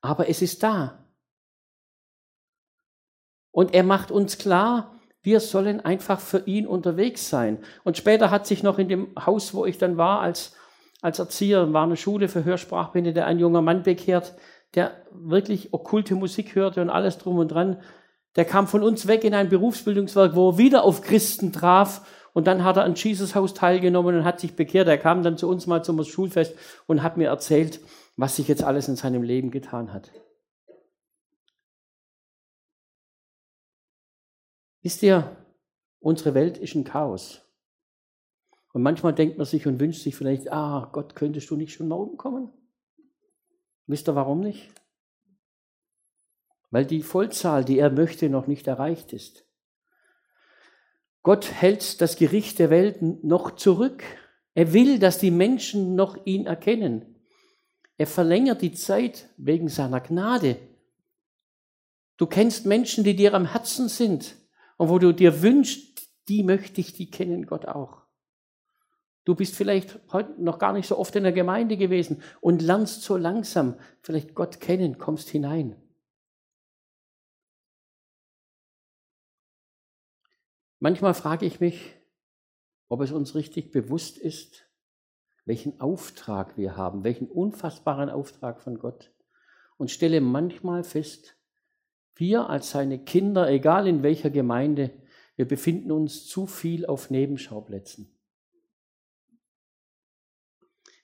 Aber 0.00 0.28
es 0.28 0.42
ist 0.42 0.60
da. 0.64 0.99
Und 3.52 3.74
er 3.74 3.82
macht 3.82 4.10
uns 4.10 4.38
klar, 4.38 5.00
Wir 5.22 5.40
sollen 5.40 5.80
einfach 5.84 6.18
für 6.18 6.46
ihn 6.46 6.66
unterwegs 6.66 7.28
sein. 7.28 7.58
Und 7.84 7.98
später 7.98 8.30
hat 8.30 8.46
sich 8.46 8.62
noch 8.62 8.78
in 8.78 8.88
dem 8.88 9.08
Haus, 9.26 9.52
wo 9.52 9.66
ich 9.66 9.76
dann 9.76 9.98
war, 9.98 10.20
als, 10.20 10.54
als 11.02 11.18
Erzieher, 11.18 11.72
war 11.74 11.84
eine 11.84 11.96
Schule 11.96 12.28
für 12.28 12.44
Hörsprachbehinderte, 12.44 13.24
ein 13.26 13.38
junger 13.38 13.60
Mann 13.60 13.82
bekehrt, 13.82 14.34
der 14.74 14.92
wirklich 15.12 15.74
okkulte 15.74 16.14
Musik 16.14 16.54
hörte 16.54 16.80
und 16.80 16.88
alles 16.88 17.18
drum 17.18 17.36
und 17.38 17.48
dran. 17.48 17.82
Der 18.36 18.46
kam 18.46 18.66
von 18.66 18.82
uns 18.82 19.08
weg 19.08 19.24
in 19.24 19.34
ein 19.34 19.50
Berufsbildungswerk, 19.50 20.34
wo 20.34 20.50
er 20.50 20.58
wieder 20.58 20.84
auf 20.84 21.02
Christen 21.02 21.52
traf. 21.52 22.06
Und 22.32 22.46
dann 22.46 22.64
hat 22.64 22.76
er 22.76 22.84
an 22.84 22.94
Jesus 22.94 23.34
Haus 23.34 23.52
teilgenommen 23.52 24.16
und 24.16 24.24
hat 24.24 24.40
sich 24.40 24.56
bekehrt. 24.56 24.88
Er 24.88 24.98
kam 24.98 25.22
dann 25.22 25.36
zu 25.36 25.48
uns 25.48 25.66
mal 25.66 25.82
zum 25.82 26.02
Schulfest 26.02 26.54
und 26.86 27.02
hat 27.02 27.18
mir 27.18 27.28
erzählt, 27.28 27.80
was 28.16 28.36
sich 28.36 28.48
jetzt 28.48 28.62
alles 28.62 28.88
in 28.88 28.96
seinem 28.96 29.22
Leben 29.22 29.50
getan 29.50 29.92
hat. 29.92 30.12
Wisst 34.82 35.02
ihr, 35.02 35.36
unsere 36.00 36.34
Welt 36.34 36.56
ist 36.56 36.74
ein 36.74 36.84
Chaos. 36.84 37.42
Und 38.72 38.82
manchmal 38.82 39.14
denkt 39.14 39.36
man 39.36 39.46
sich 39.46 39.66
und 39.66 39.80
wünscht 39.80 40.02
sich 40.02 40.16
vielleicht, 40.16 40.50
ah, 40.52 40.88
Gott, 40.92 41.14
könntest 41.14 41.50
du 41.50 41.56
nicht 41.56 41.74
schon 41.74 41.88
morgen 41.88 42.16
kommen? 42.16 42.50
Wisst 43.86 44.08
ihr 44.08 44.14
warum 44.14 44.40
nicht? 44.40 44.70
Weil 46.70 46.86
die 46.86 47.02
Vollzahl, 47.02 47.64
die 47.64 47.78
er 47.78 47.90
möchte, 47.90 48.30
noch 48.30 48.46
nicht 48.46 48.66
erreicht 48.68 49.12
ist. 49.12 49.44
Gott 51.22 51.52
hält 51.52 52.00
das 52.00 52.16
Gericht 52.16 52.58
der 52.58 52.70
Welt 52.70 53.02
noch 53.02 53.56
zurück. 53.56 54.02
Er 54.54 54.72
will, 54.72 54.98
dass 54.98 55.18
die 55.18 55.32
Menschen 55.32 55.94
noch 55.96 56.24
ihn 56.24 56.46
erkennen. 56.46 57.16
Er 57.98 58.06
verlängert 58.06 58.62
die 58.62 58.72
Zeit 58.72 59.28
wegen 59.36 59.68
seiner 59.68 60.00
Gnade. 60.00 60.56
Du 62.16 62.26
kennst 62.26 62.64
Menschen, 62.64 63.04
die 63.04 63.16
dir 63.16 63.34
am 63.34 63.46
Herzen 63.46 63.88
sind 63.88 64.39
und 64.80 64.88
wo 64.88 64.98
du 64.98 65.12
dir 65.12 65.42
wünschst, 65.42 66.08
die 66.28 66.42
möchte 66.42 66.80
ich, 66.80 66.94
die 66.94 67.10
kennen 67.10 67.44
Gott 67.44 67.66
auch. 67.66 68.06
Du 69.26 69.34
bist 69.34 69.54
vielleicht 69.54 70.00
heute 70.10 70.42
noch 70.42 70.58
gar 70.58 70.72
nicht 70.72 70.86
so 70.86 70.96
oft 70.96 71.14
in 71.16 71.22
der 71.22 71.34
Gemeinde 71.34 71.76
gewesen 71.76 72.22
und 72.40 72.62
lernst 72.62 73.02
so 73.02 73.18
langsam 73.18 73.78
vielleicht 74.00 74.34
Gott 74.34 74.58
kennen, 74.58 74.96
kommst 74.96 75.28
hinein. 75.28 75.76
Manchmal 80.78 81.12
frage 81.12 81.44
ich 81.44 81.60
mich, 81.60 81.94
ob 82.88 83.02
es 83.02 83.12
uns 83.12 83.34
richtig 83.34 83.72
bewusst 83.72 84.16
ist, 84.16 84.66
welchen 85.44 85.78
Auftrag 85.78 86.56
wir 86.56 86.78
haben, 86.78 87.04
welchen 87.04 87.28
unfassbaren 87.28 88.08
Auftrag 88.08 88.62
von 88.62 88.78
Gott. 88.78 89.12
Und 89.76 89.90
stelle 89.90 90.22
manchmal 90.22 90.84
fest, 90.84 91.36
wir 92.20 92.48
als 92.48 92.70
seine 92.70 92.98
Kinder, 92.98 93.50
egal 93.50 93.88
in 93.88 94.02
welcher 94.02 94.30
Gemeinde, 94.30 94.90
wir 95.36 95.48
befinden 95.48 95.90
uns 95.90 96.26
zu 96.26 96.46
viel 96.46 96.86
auf 96.86 97.10
Nebenschauplätzen. 97.10 98.14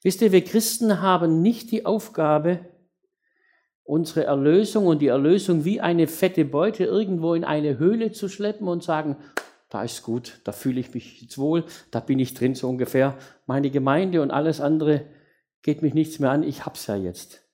Wisst 0.03 0.23
ihr, 0.23 0.31
wir 0.31 0.45
Christen 0.45 1.01
haben 1.01 1.43
nicht 1.43 1.73
die 1.73 1.87
Aufgabe, 1.87 2.61
unsere 3.83 4.25
Erlösung 4.25 4.87
und 4.87 5.01
die 5.01 5.07
Erlösung 5.07 5.65
wie 5.65 5.81
eine 5.81 6.07
fette 6.07 6.45
Beute 6.45 6.85
irgendwo 6.85 7.35
in 7.35 7.45
eine 7.45 7.79
Höhle 7.79 8.13
zu 8.13 8.29
schleppen 8.29 8.69
und 8.69 8.83
sagen, 8.83 9.17
da 9.69 9.83
ist 9.83 10.03
gut, 10.03 10.41
da 10.45 10.53
fühle 10.53 10.81
ich 10.81 10.93
mich 10.93 11.23
jetzt 11.23 11.39
wohl, 11.39 11.65
da 11.91 12.01
bin 12.01 12.19
ich 12.19 12.35
drin 12.35 12.55
so 12.55 12.69
ungefähr. 12.69 13.17
Meine 13.47 13.71
Gemeinde 13.71 14.23
und 14.23 14.31
alles 14.31 14.61
andere 14.61 15.07
geht 15.63 15.83
mich 15.83 15.95
nichts 15.95 16.19
mehr 16.19 16.31
an, 16.31 16.43
ich 16.43 16.67
hab's 16.67 16.87
ja 16.87 16.97
jetzt. 16.97 17.46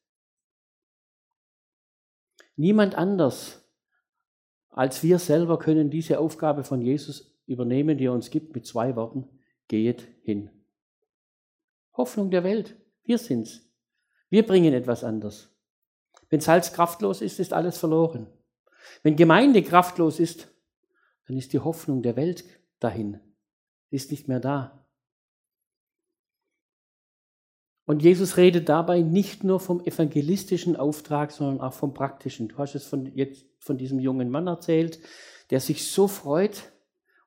Niemand 2.56 2.94
anders 2.94 3.62
als 4.72 5.02
wir 5.02 5.18
selber 5.18 5.58
können 5.58 5.90
diese 5.90 6.18
Aufgabe 6.18 6.64
von 6.64 6.80
Jesus 6.80 7.36
übernehmen, 7.46 7.98
die 7.98 8.06
er 8.06 8.12
uns 8.12 8.30
gibt, 8.30 8.54
mit 8.54 8.66
zwei 8.66 8.96
Worten, 8.96 9.28
geht 9.68 10.08
hin. 10.22 10.50
Hoffnung 11.94 12.30
der 12.30 12.42
Welt, 12.42 12.74
wir 13.04 13.18
sind's. 13.18 13.70
Wir 14.30 14.46
bringen 14.46 14.72
etwas 14.72 15.04
anders. 15.04 15.54
Wenn 16.30 16.40
Salz 16.40 16.72
kraftlos 16.72 17.20
ist, 17.20 17.38
ist 17.38 17.52
alles 17.52 17.76
verloren. 17.76 18.26
Wenn 19.02 19.14
Gemeinde 19.14 19.62
kraftlos 19.62 20.18
ist, 20.18 20.48
dann 21.26 21.36
ist 21.36 21.52
die 21.52 21.60
Hoffnung 21.60 22.02
der 22.02 22.16
Welt 22.16 22.44
dahin, 22.80 23.20
ist 23.90 24.10
nicht 24.10 24.26
mehr 24.26 24.40
da. 24.40 24.81
Und 27.92 28.02
Jesus 28.02 28.38
redet 28.38 28.70
dabei 28.70 29.02
nicht 29.02 29.44
nur 29.44 29.60
vom 29.60 29.84
evangelistischen 29.84 30.76
Auftrag, 30.76 31.30
sondern 31.30 31.60
auch 31.60 31.74
vom 31.74 31.92
praktischen. 31.92 32.48
Du 32.48 32.56
hast 32.56 32.74
es 32.74 32.86
von, 32.86 33.14
jetzt 33.14 33.44
von 33.58 33.76
diesem 33.76 34.00
jungen 34.00 34.30
Mann 34.30 34.46
erzählt, 34.46 34.98
der 35.50 35.60
sich 35.60 35.86
so 35.86 36.08
freut. 36.08 36.72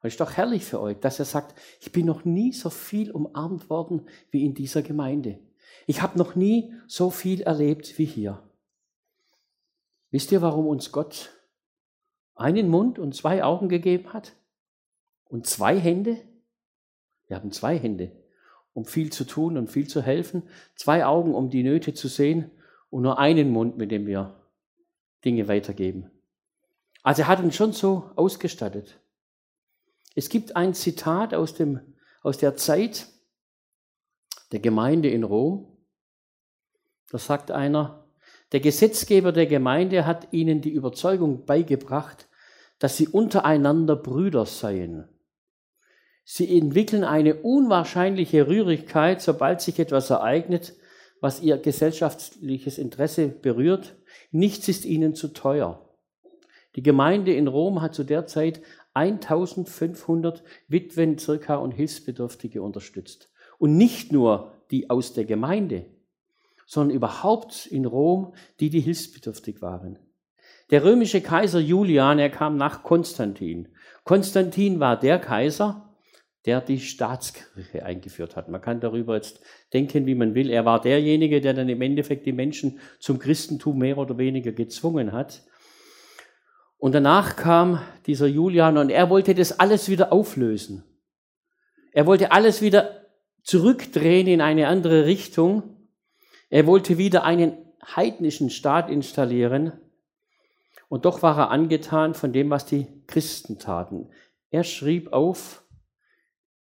Und 0.02 0.08
ist 0.08 0.20
doch 0.20 0.32
herrlich 0.32 0.66
für 0.66 0.82
euch, 0.82 1.00
dass 1.00 1.20
er 1.20 1.26
sagt, 1.26 1.54
ich 1.82 1.92
bin 1.92 2.08
noch 2.08 2.26
nie 2.26 2.52
so 2.52 2.72
viel 2.72 3.12
umarmt 3.12 3.70
worden 3.70 4.08
wie 4.32 4.44
in 4.44 4.56
dieser 4.56 4.82
Gemeinde. 4.82 5.38
Ich 5.86 6.02
habe 6.02 6.18
noch 6.18 6.34
nie 6.34 6.74
so 6.88 7.12
viel 7.12 7.44
erlebt 7.44 8.00
wie 8.00 8.06
hier. 8.06 8.42
Wisst 10.10 10.32
ihr, 10.32 10.42
warum 10.42 10.66
uns 10.66 10.92
Gott 10.92 11.30
einen 12.34 12.70
Mund 12.70 12.98
und 12.98 13.14
zwei 13.14 13.44
Augen 13.44 13.70
gegeben 13.70 14.14
hat? 14.14 14.34
Und 15.26 15.46
zwei 15.46 15.80
Hände? 15.80 16.18
Wir 17.28 17.36
haben 17.36 17.52
zwei 17.52 17.78
Hände, 17.78 18.14
um 18.76 18.86
viel 18.86 19.10
zu 19.10 19.24
tun 19.24 19.58
und 19.58 19.72
viel 19.72 19.88
zu 19.88 20.02
helfen. 20.02 20.44
Zwei 20.76 21.06
Augen, 21.06 21.34
um 21.34 21.50
die 21.50 21.64
Nöte 21.64 21.94
zu 21.94 22.10
sehen. 22.10 22.52
Und 22.90 23.04
nur 23.04 23.18
einen 23.18 23.50
Mund, 23.50 23.78
mit 23.78 23.90
dem 23.90 24.06
wir 24.06 24.36
Dinge 25.24 25.48
weitergeben. 25.48 26.12
Also 27.02 27.24
er 27.24 27.28
hat 27.30 27.40
uns 27.40 27.56
schon 27.56 27.72
so 27.72 28.12
ausgestattet. 28.16 29.00
Es 30.14 30.28
gibt 30.28 30.58
ein 30.58 30.74
Zitat 30.74 31.34
aus, 31.34 31.54
dem, 31.54 31.80
aus 32.22 32.38
der 32.38 32.58
Zeit 32.58 33.08
der 34.52 34.60
Gemeinde 34.60 35.10
in 35.10 35.24
Rom. 35.24 35.78
Da 37.10 37.18
sagt 37.18 37.52
einer, 37.52 38.06
der 38.52 38.60
Gesetzgeber 38.60 39.32
der 39.32 39.48
Gemeinde 39.48 40.06
hat 40.06 40.34
ihnen 40.34 40.62
die 40.62 40.72
Überzeugung 40.72 41.46
beigebracht, 41.46 42.28
dass 42.80 42.98
sie 42.98 43.08
untereinander 43.08 43.96
Brüder 43.96 44.46
seien. 44.46 45.08
Sie 46.28 46.58
entwickeln 46.58 47.04
eine 47.04 47.36
unwahrscheinliche 47.36 48.48
Rührigkeit, 48.48 49.22
sobald 49.22 49.62
sich 49.62 49.80
etwas 49.80 50.10
ereignet, 50.10 50.74
was 51.22 51.42
ihr 51.42 51.58
gesellschaftliches 51.58 52.80
Interesse 52.80 53.28
berührt. 53.28 53.96
Nichts 54.32 54.68
ist 54.68 54.86
ihnen 54.86 55.14
zu 55.14 55.30
teuer. 55.30 55.88
Die 56.76 56.84
Gemeinde 56.84 57.34
in 57.34 57.48
Rom 57.48 57.82
hat 57.82 57.94
zu 57.94 58.04
der 58.04 58.26
Zeit 58.26 58.62
1500 58.96 60.44
Witwen 60.68 61.20
circa 61.20 61.56
und 61.56 61.72
Hilfsbedürftige 61.72 62.62
unterstützt. 62.62 63.30
Und 63.60 63.78
nicht 63.78 64.12
nur 64.12 64.52
die 64.72 64.90
aus 64.90 65.14
der 65.14 65.26
Gemeinde, 65.26 65.86
sondern 66.66 66.96
überhaupt 66.96 67.68
in 67.68 67.86
Rom, 67.86 68.34
die, 68.60 68.72
die 68.72 68.80
hilfsbedürftig 68.80 69.62
waren. 69.62 70.00
Der 70.72 70.84
römische 70.84 71.22
Kaiser 71.22 71.60
Julian, 71.60 72.18
er 72.18 72.32
kam 72.32 72.58
nach 72.58 72.82
Konstantin. 72.82 73.68
Konstantin 74.04 74.80
war 74.80 75.00
der 75.00 75.20
Kaiser, 75.20 75.85
der 76.46 76.62
die 76.62 76.80
Staatskirche 76.80 77.84
eingeführt 77.84 78.36
hat. 78.36 78.50
Man 78.50 78.62
kann 78.62 78.80
darüber 78.80 79.16
jetzt 79.16 79.40
denken, 79.74 80.06
wie 80.06 80.16
man 80.16 80.36
will. 80.36 80.50
Er 80.50 80.66
war 80.66 80.80
derjenige, 80.80 81.42
der 81.42 81.54
dann 81.54 81.70
im 81.70 81.82
Endeffekt 81.82 82.26
die 82.26 82.34
Menschen 82.34 82.80
zum 83.00 83.18
Christentum 83.18 83.80
mehr 83.80 83.98
oder 83.98 84.18
weniger 84.18 84.52
gezwungen 84.52 85.12
hat. 85.12 85.44
Und 86.78 86.94
danach 86.94 87.36
kam 87.36 87.82
dieser 88.06 88.28
Julian 88.28 88.78
und 88.78 88.92
er 88.92 89.10
wollte 89.10 89.34
das 89.34 89.60
alles 89.60 89.90
wieder 89.90 90.14
auflösen. 90.14 90.84
Er 91.94 92.06
wollte 92.06 92.32
alles 92.32 92.62
wieder 92.62 93.08
zurückdrehen 93.42 94.28
in 94.28 94.42
eine 94.42 94.68
andere 94.68 95.06
Richtung. 95.06 95.88
Er 96.50 96.68
wollte 96.68 96.98
wieder 96.98 97.24
einen 97.24 97.58
heidnischen 97.96 98.50
Staat 98.50 98.90
installieren. 98.90 99.74
Und 100.90 101.06
doch 101.06 101.24
war 101.24 101.38
er 101.38 101.50
angetan 101.50 102.14
von 102.14 102.34
dem, 102.34 102.50
was 102.50 102.66
die 102.66 102.88
Christen 103.08 103.58
taten. 103.58 104.10
Er 104.52 104.64
schrieb 104.64 105.12
auf, 105.12 105.65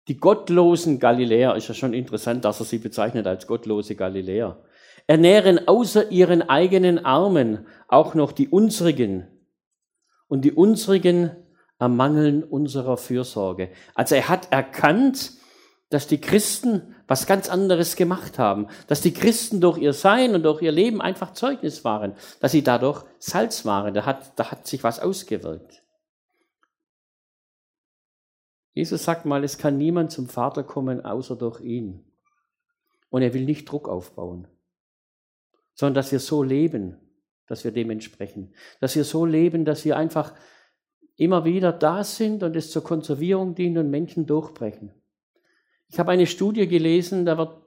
die 0.07 0.17
gottlosen 0.17 0.99
Galiläer, 0.99 1.55
ist 1.55 1.67
ja 1.67 1.73
schon 1.73 1.93
interessant, 1.93 2.45
dass 2.45 2.59
er 2.59 2.65
sie 2.65 2.79
bezeichnet 2.79 3.25
als 3.25 3.47
gottlose 3.47 3.95
Galiläer, 3.95 4.61
ernähren 5.07 5.67
außer 5.67 6.11
ihren 6.11 6.41
eigenen 6.49 7.03
Armen 7.05 7.65
auch 7.87 8.13
noch 8.13 8.31
die 8.31 8.49
unsrigen. 8.49 9.27
Und 10.27 10.41
die 10.41 10.51
unsrigen 10.51 11.31
ermangeln 11.79 12.43
unserer 12.43 12.97
Fürsorge. 12.97 13.69
Also 13.93 14.15
er 14.15 14.29
hat 14.29 14.51
erkannt, 14.51 15.33
dass 15.89 16.07
die 16.07 16.19
Christen 16.19 16.95
was 17.07 17.27
ganz 17.27 17.49
anderes 17.49 17.95
gemacht 17.95 18.39
haben, 18.39 18.67
dass 18.87 19.01
die 19.01 19.13
Christen 19.13 19.61
durch 19.61 19.77
ihr 19.77 19.93
Sein 19.93 20.33
und 20.33 20.43
durch 20.43 20.61
ihr 20.61 20.71
Leben 20.71 21.01
einfach 21.01 21.33
Zeugnis 21.33 21.83
waren, 21.83 22.13
dass 22.39 22.51
sie 22.51 22.63
dadurch 22.63 23.03
Salz 23.19 23.65
waren, 23.65 23.93
da 23.93 24.05
hat, 24.05 24.31
da 24.37 24.49
hat 24.49 24.65
sich 24.65 24.83
was 24.83 24.99
ausgewirkt. 24.99 25.82
Jesus 28.73 29.03
sagt 29.03 29.25
mal, 29.25 29.43
es 29.43 29.57
kann 29.57 29.77
niemand 29.77 30.11
zum 30.11 30.27
Vater 30.27 30.63
kommen, 30.63 31.05
außer 31.05 31.35
durch 31.35 31.61
ihn. 31.61 32.03
Und 33.09 33.21
er 33.21 33.33
will 33.33 33.45
nicht 33.45 33.71
Druck 33.71 33.87
aufbauen, 33.87 34.47
sondern 35.75 35.93
dass 35.93 36.11
wir 36.11 36.19
so 36.19 36.41
leben, 36.41 36.97
dass 37.45 37.63
wir 37.63 37.71
dementsprechend, 37.71 38.53
dass 38.79 38.95
wir 38.95 39.03
so 39.03 39.25
leben, 39.25 39.65
dass 39.65 39.85
wir 39.85 39.97
einfach 39.97 40.33
immer 41.15 41.45
wieder 41.45 41.71
da 41.71 42.03
sind 42.03 42.41
und 42.41 42.55
es 42.55 42.71
zur 42.71 42.83
Konservierung 42.83 43.53
dienen 43.53 43.77
und 43.77 43.91
Menschen 43.91 44.25
durchbrechen. 44.25 44.91
Ich 45.89 45.99
habe 45.99 46.11
eine 46.11 46.25
Studie 46.25 46.67
gelesen, 46.67 47.25
da 47.25 47.37
wird 47.37 47.61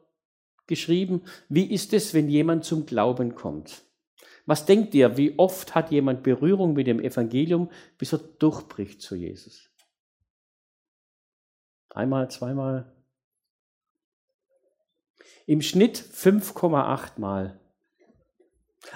geschrieben, 0.67 1.23
wie 1.49 1.73
ist 1.73 1.93
es, 1.93 2.13
wenn 2.13 2.29
jemand 2.29 2.65
zum 2.65 2.87
Glauben 2.87 3.37
kommt? 3.37 3.83
Was 4.47 4.67
denkt 4.67 4.95
ihr, 4.95 5.17
wie 5.17 5.39
oft 5.39 5.77
hat 5.77 5.93
jemand 5.93 6.25
Berührung 6.25 6.73
mit 6.73 6.89
dem 6.89 7.01
Evangelium, 7.01 7.71
bis 7.99 8.13
er 8.13 8.19
durchbricht 8.19 9.01
zu 9.01 9.15
Jesus? 9.15 9.71
Einmal, 11.97 12.31
zweimal? 12.31 12.93
Im 15.47 15.62
Schnitt 15.62 15.97
5,8 15.97 17.12
Mal. 17.17 17.59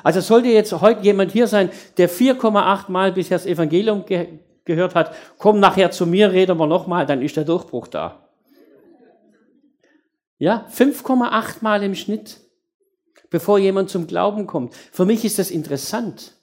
Also 0.03 0.21
sollte 0.21 0.49
jetzt 0.49 0.71
heute 0.73 1.01
jemand 1.01 1.33
hier 1.33 1.47
sein, 1.47 1.71
der 1.97 2.11
4,8 2.11 2.91
Mal 2.91 3.13
bisher 3.13 3.39
das 3.39 3.47
Evangelium 3.47 4.05
ge 4.05 4.41
gehört 4.67 4.95
hat, 4.95 5.17
komm 5.39 5.59
nachher 5.59 5.91
zu 5.91 6.07
mir, 6.07 6.31
reden 6.31 6.59
wir 6.59 6.67
nochmal, 6.67 7.07
dann 7.07 7.23
ist 7.23 7.37
der 7.37 7.45
Durchbruch 7.45 7.89
da. 7.89 8.29
Ja, 10.37 10.69
5,8 10.71 11.63
Mal 11.63 11.83
im 11.83 11.95
Schnitt, 11.95 12.41
bevor 13.31 13.59
jemand 13.59 13.89
zum 13.89 14.07
Glauben 14.07 14.47
kommt. 14.47 14.75
Für 14.75 15.07
mich 15.07 15.25
ist 15.25 15.39
das 15.39 15.51
interessant, 15.51 16.37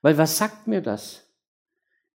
weil 0.00 0.16
was 0.16 0.38
sagt 0.38 0.68
mir 0.68 0.80
das? 0.80 1.28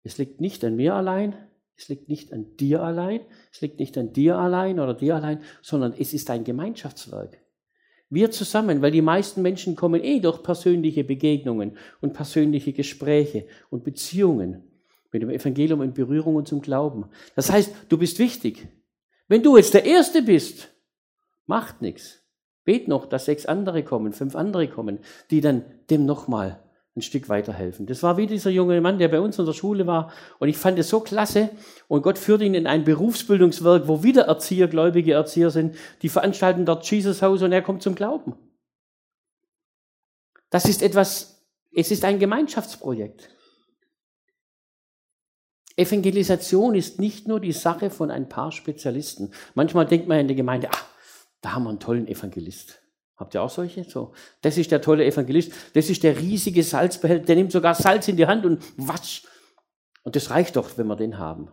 Es 0.05 0.17
liegt 0.17 0.41
nicht 0.41 0.65
an 0.65 0.77
mir 0.77 0.95
allein, 0.95 1.37
es 1.83 1.89
liegt 1.89 2.09
nicht 2.09 2.33
an 2.33 2.57
dir 2.57 2.83
allein, 2.83 3.21
es 3.53 3.61
liegt 3.61 3.81
nicht 3.81 3.99
an 3.99 4.13
dir 4.13 4.39
allein 4.39 4.79
oder 4.79 4.95
dir 4.95 5.17
allein, 5.17 5.43
sondern 5.63 5.93
es 5.99 6.15
ist 6.15 6.31
ein 6.31 6.45
Gemeinschaftswerk. 6.45 7.39
Wir 8.09 8.31
zusammen, 8.31 8.83
weil 8.83 8.93
die 8.93 9.03
meisten 9.03 9.43
Menschen 9.43 9.75
kommen 9.75 10.03
eh 10.03 10.21
durch 10.21 10.43
persönliche 10.43 11.03
Begegnungen 11.03 11.77
und 12.01 12.13
persönliche 12.13 12.73
Gespräche 12.73 13.47
und 13.71 13.85
Beziehungen 13.85 14.63
mit 15.11 15.23
dem 15.23 15.31
Evangelium 15.31 15.83
in 15.83 15.93
Berührung 15.93 16.37
und 16.37 16.47
zum 16.47 16.63
Glauben. 16.63 17.07
Das 17.35 17.51
heißt, 17.51 17.75
du 17.89 17.99
bist 17.99 18.19
wichtig. 18.19 18.69
Wenn 19.29 19.43
du 19.43 19.57
jetzt 19.57 19.75
der 19.75 19.85
Erste 19.85 20.23
bist, 20.23 20.69
macht 21.47 21.83
nichts. 21.83 22.23
Bet 22.65 22.87
noch, 22.87 23.07
dass 23.07 23.25
sechs 23.25 23.45
andere 23.45 23.83
kommen, 23.83 24.13
fünf 24.13 24.37
andere 24.37 24.69
kommen, 24.69 25.01
die 25.31 25.41
dann 25.41 25.65
dem 25.91 26.07
nochmal 26.07 26.63
ein 26.95 27.03
Stück 27.03 27.29
weiterhelfen. 27.29 27.87
Das 27.87 28.03
war 28.03 28.19
wie 28.19 28.27
dieser 28.27 28.51
junge 28.51 28.81
Mann, 28.81 28.99
der 28.99 29.09
bei 29.09 29.21
uns 29.21 29.39
in 29.39 29.47
der 29.47 29.55
Schule 29.55 29.87
war. 29.87 30.13
Und 30.39 30.49
ich 30.49 30.59
fand 30.59 30.79
es 30.79 30.91
so 30.91 31.01
klasse. 31.01 31.49
Und 31.89 32.03
Gott 32.03 32.19
führt 32.19 32.43
ihn 32.43 32.55
in 32.55 32.67
ein 32.67 32.85
Berufsbildungswerk, 32.85 33.89
wo 33.89 34.03
wieder 34.03 34.25
Erzieher, 34.25 34.69
gläubige 34.69 35.15
Erzieher 35.15 35.51
sind. 35.51 35.75
Die 36.03 36.11
veranstalten 36.11 36.67
dort 36.67 36.89
Jesus 36.91 37.23
Haus 37.23 37.41
und 37.43 37.53
er 37.53 37.63
kommt 37.63 37.83
zum 37.83 37.95
Glauben. 37.95 38.35
Das 40.51 40.67
ist 40.67 40.83
etwas, 40.83 41.47
es 41.75 41.91
ist 41.91 42.05
ein 42.05 42.19
Gemeinschaftsprojekt. 42.19 43.31
Evangelisation 45.77 46.75
ist 46.75 47.01
nicht 47.01 47.27
nur 47.27 47.41
die 47.41 47.53
Sache 47.53 47.89
von 47.89 48.11
ein 48.11 48.29
paar 48.29 48.53
Spezialisten. 48.53 49.33
Manchmal 49.55 49.87
denkt 49.87 50.09
man 50.09 50.19
in 50.19 50.29
der 50.29 50.37
Gemeinde, 50.37 50.69
ach, 50.71 50.85
da 51.41 51.55
haben 51.55 51.65
wir 51.65 51.71
einen 51.71 51.81
tollen 51.81 52.07
Evangelist. 52.07 52.82
Habt 53.17 53.35
ihr 53.35 53.43
auch 53.43 53.51
solche? 53.51 53.85
So, 53.85 54.15
das 54.41 54.59
ist 54.59 54.71
der 54.71 54.81
tolle 54.81 55.05
Evangelist. 55.05 55.53
Das 55.75 55.91
ist 55.91 56.03
der 56.03 56.19
riesige 56.19 56.63
Salzbehälter. 56.63 57.27
Der 57.27 57.37
nimmt 57.37 57.53
sogar 57.53 57.75
Salz 57.75 58.09
in 58.09 58.17
die 58.17 58.27
Hand 58.27 58.45
und 58.45 58.63
wasch. 58.77 59.27
Und 60.03 60.17
das 60.17 60.31
reicht 60.31 60.57
doch, 60.57 60.77
wenn 60.79 60.87
wir 60.87 60.97
den 60.97 61.19
haben. 61.19 61.53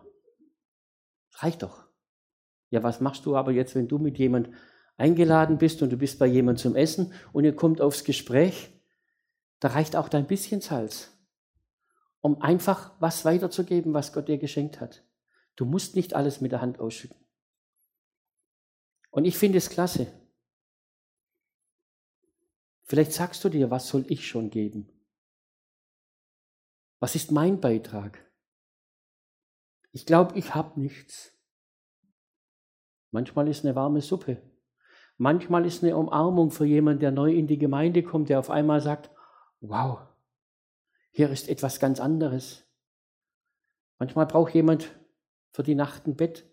Das 1.30 1.42
reicht 1.42 1.62
doch. 1.62 1.84
Ja, 2.70 2.82
was 2.82 3.00
machst 3.00 3.26
du 3.26 3.36
aber 3.36 3.52
jetzt, 3.52 3.74
wenn 3.74 3.88
du 3.88 3.98
mit 3.98 4.18
jemand 4.18 4.50
eingeladen 4.96 5.58
bist 5.58 5.82
und 5.82 5.90
du 5.90 5.96
bist 5.96 6.18
bei 6.18 6.26
jemand 6.26 6.58
zum 6.58 6.76
Essen 6.76 7.12
und 7.32 7.44
ihr 7.44 7.54
kommt 7.54 7.80
aufs 7.80 8.04
Gespräch? 8.04 8.70
Da 9.60 9.68
reicht 9.68 9.94
auch 9.94 10.08
dein 10.08 10.26
bisschen 10.26 10.60
Salz, 10.60 11.12
um 12.20 12.40
einfach 12.40 12.92
was 13.00 13.24
weiterzugeben, 13.24 13.92
was 13.92 14.12
Gott 14.12 14.28
dir 14.28 14.38
geschenkt 14.38 14.80
hat. 14.80 15.04
Du 15.56 15.64
musst 15.66 15.94
nicht 15.96 16.14
alles 16.14 16.40
mit 16.40 16.52
der 16.52 16.62
Hand 16.62 16.80
ausschütten. 16.80 17.18
Und 19.10 19.24
ich 19.24 19.36
finde 19.36 19.58
es 19.58 19.68
klasse. 19.68 20.06
Vielleicht 22.90 23.12
sagst 23.12 23.44
du 23.44 23.48
dir, 23.48 23.70
was 23.70 23.86
soll 23.86 24.04
ich 24.08 24.26
schon 24.26 24.50
geben? 24.50 24.88
Was 26.98 27.14
ist 27.14 27.30
mein 27.30 27.60
Beitrag? 27.60 28.28
Ich 29.92 30.06
glaube, 30.06 30.36
ich 30.36 30.56
habe 30.56 30.80
nichts. 30.80 31.32
Manchmal 33.12 33.46
ist 33.46 33.64
eine 33.64 33.76
warme 33.76 34.00
Suppe. 34.00 34.42
Manchmal 35.18 35.66
ist 35.66 35.84
eine 35.84 35.96
Umarmung 35.96 36.50
für 36.50 36.64
jemanden, 36.64 36.98
der 36.98 37.12
neu 37.12 37.32
in 37.32 37.46
die 37.46 37.58
Gemeinde 37.58 38.02
kommt, 38.02 38.28
der 38.28 38.40
auf 38.40 38.50
einmal 38.50 38.80
sagt, 38.80 39.08
wow, 39.60 40.00
hier 41.12 41.30
ist 41.30 41.48
etwas 41.48 41.78
ganz 41.78 42.00
anderes. 42.00 42.66
Manchmal 44.00 44.26
braucht 44.26 44.52
jemand 44.52 44.90
für 45.52 45.62
die 45.62 45.76
Nacht 45.76 46.08
ein 46.08 46.16
Bett. 46.16 46.44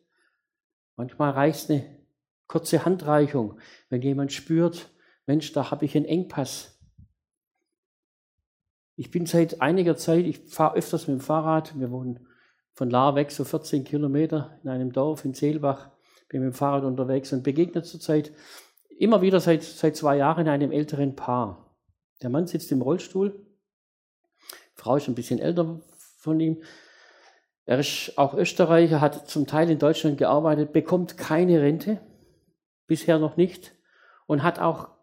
Manchmal 0.97 1.31
reicht 1.31 1.71
eine 1.71 2.05
kurze 2.45 2.85
Handreichung, 2.85 3.59
wenn 3.89 4.03
jemand 4.03 4.33
spürt, 4.33 4.91
Mensch, 5.27 5.51
da 5.51 5.69
habe 5.69 5.85
ich 5.85 5.95
einen 5.95 6.05
Engpass. 6.05 6.79
Ich 8.95 9.11
bin 9.11 9.25
seit 9.25 9.61
einiger 9.61 9.97
Zeit, 9.97 10.25
ich 10.25 10.39
fahre 10.39 10.77
öfters 10.77 11.07
mit 11.07 11.19
dem 11.19 11.21
Fahrrad, 11.21 11.77
wir 11.77 11.91
wohnen 11.91 12.27
von 12.73 12.89
Lahr 12.89 13.15
weg 13.15 13.31
so 13.31 13.43
14 13.43 13.83
Kilometer 13.83 14.57
in 14.63 14.69
einem 14.69 14.91
Dorf 14.91 15.25
in 15.25 15.33
Seelbach, 15.33 15.91
bin 16.29 16.41
mit 16.41 16.53
dem 16.53 16.57
Fahrrad 16.57 16.83
unterwegs 16.83 17.33
und 17.33 17.43
begegne 17.43 17.83
zurzeit 17.83 18.31
immer 18.97 19.21
wieder 19.21 19.39
seit, 19.39 19.63
seit 19.63 19.95
zwei 19.95 20.17
Jahren 20.17 20.47
einem 20.47 20.71
älteren 20.71 21.15
Paar. 21.15 21.75
Der 22.21 22.29
Mann 22.29 22.47
sitzt 22.47 22.71
im 22.71 22.81
Rollstuhl, 22.81 23.45
die 24.77 24.81
Frau 24.81 24.95
ist 24.95 25.07
ein 25.07 25.15
bisschen 25.15 25.39
älter 25.39 25.81
von 26.17 26.39
ihm. 26.39 26.63
Er 27.65 27.79
ist 27.79 28.13
auch 28.17 28.33
Österreicher, 28.33 29.01
hat 29.01 29.29
zum 29.29 29.45
Teil 29.45 29.69
in 29.69 29.77
Deutschland 29.77 30.17
gearbeitet, 30.17 30.71
bekommt 30.71 31.17
keine 31.17 31.61
Rente, 31.61 31.99
bisher 32.87 33.19
noch 33.19 33.35
nicht, 33.35 33.75
und 34.25 34.41
hat 34.41 34.59
auch 34.59 34.96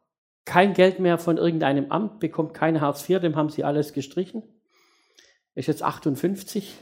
kein 0.44 0.74
Geld 0.74 1.00
mehr 1.00 1.18
von 1.18 1.38
irgendeinem 1.38 1.90
Amt, 1.90 2.20
bekommt 2.20 2.54
kein 2.54 2.80
Hartz 2.80 3.08
IV, 3.08 3.20
dem 3.20 3.36
haben 3.36 3.48
sie 3.48 3.64
alles 3.64 3.92
gestrichen. 3.92 4.42
Ist 5.54 5.68
jetzt 5.68 5.82
58. 5.82 6.76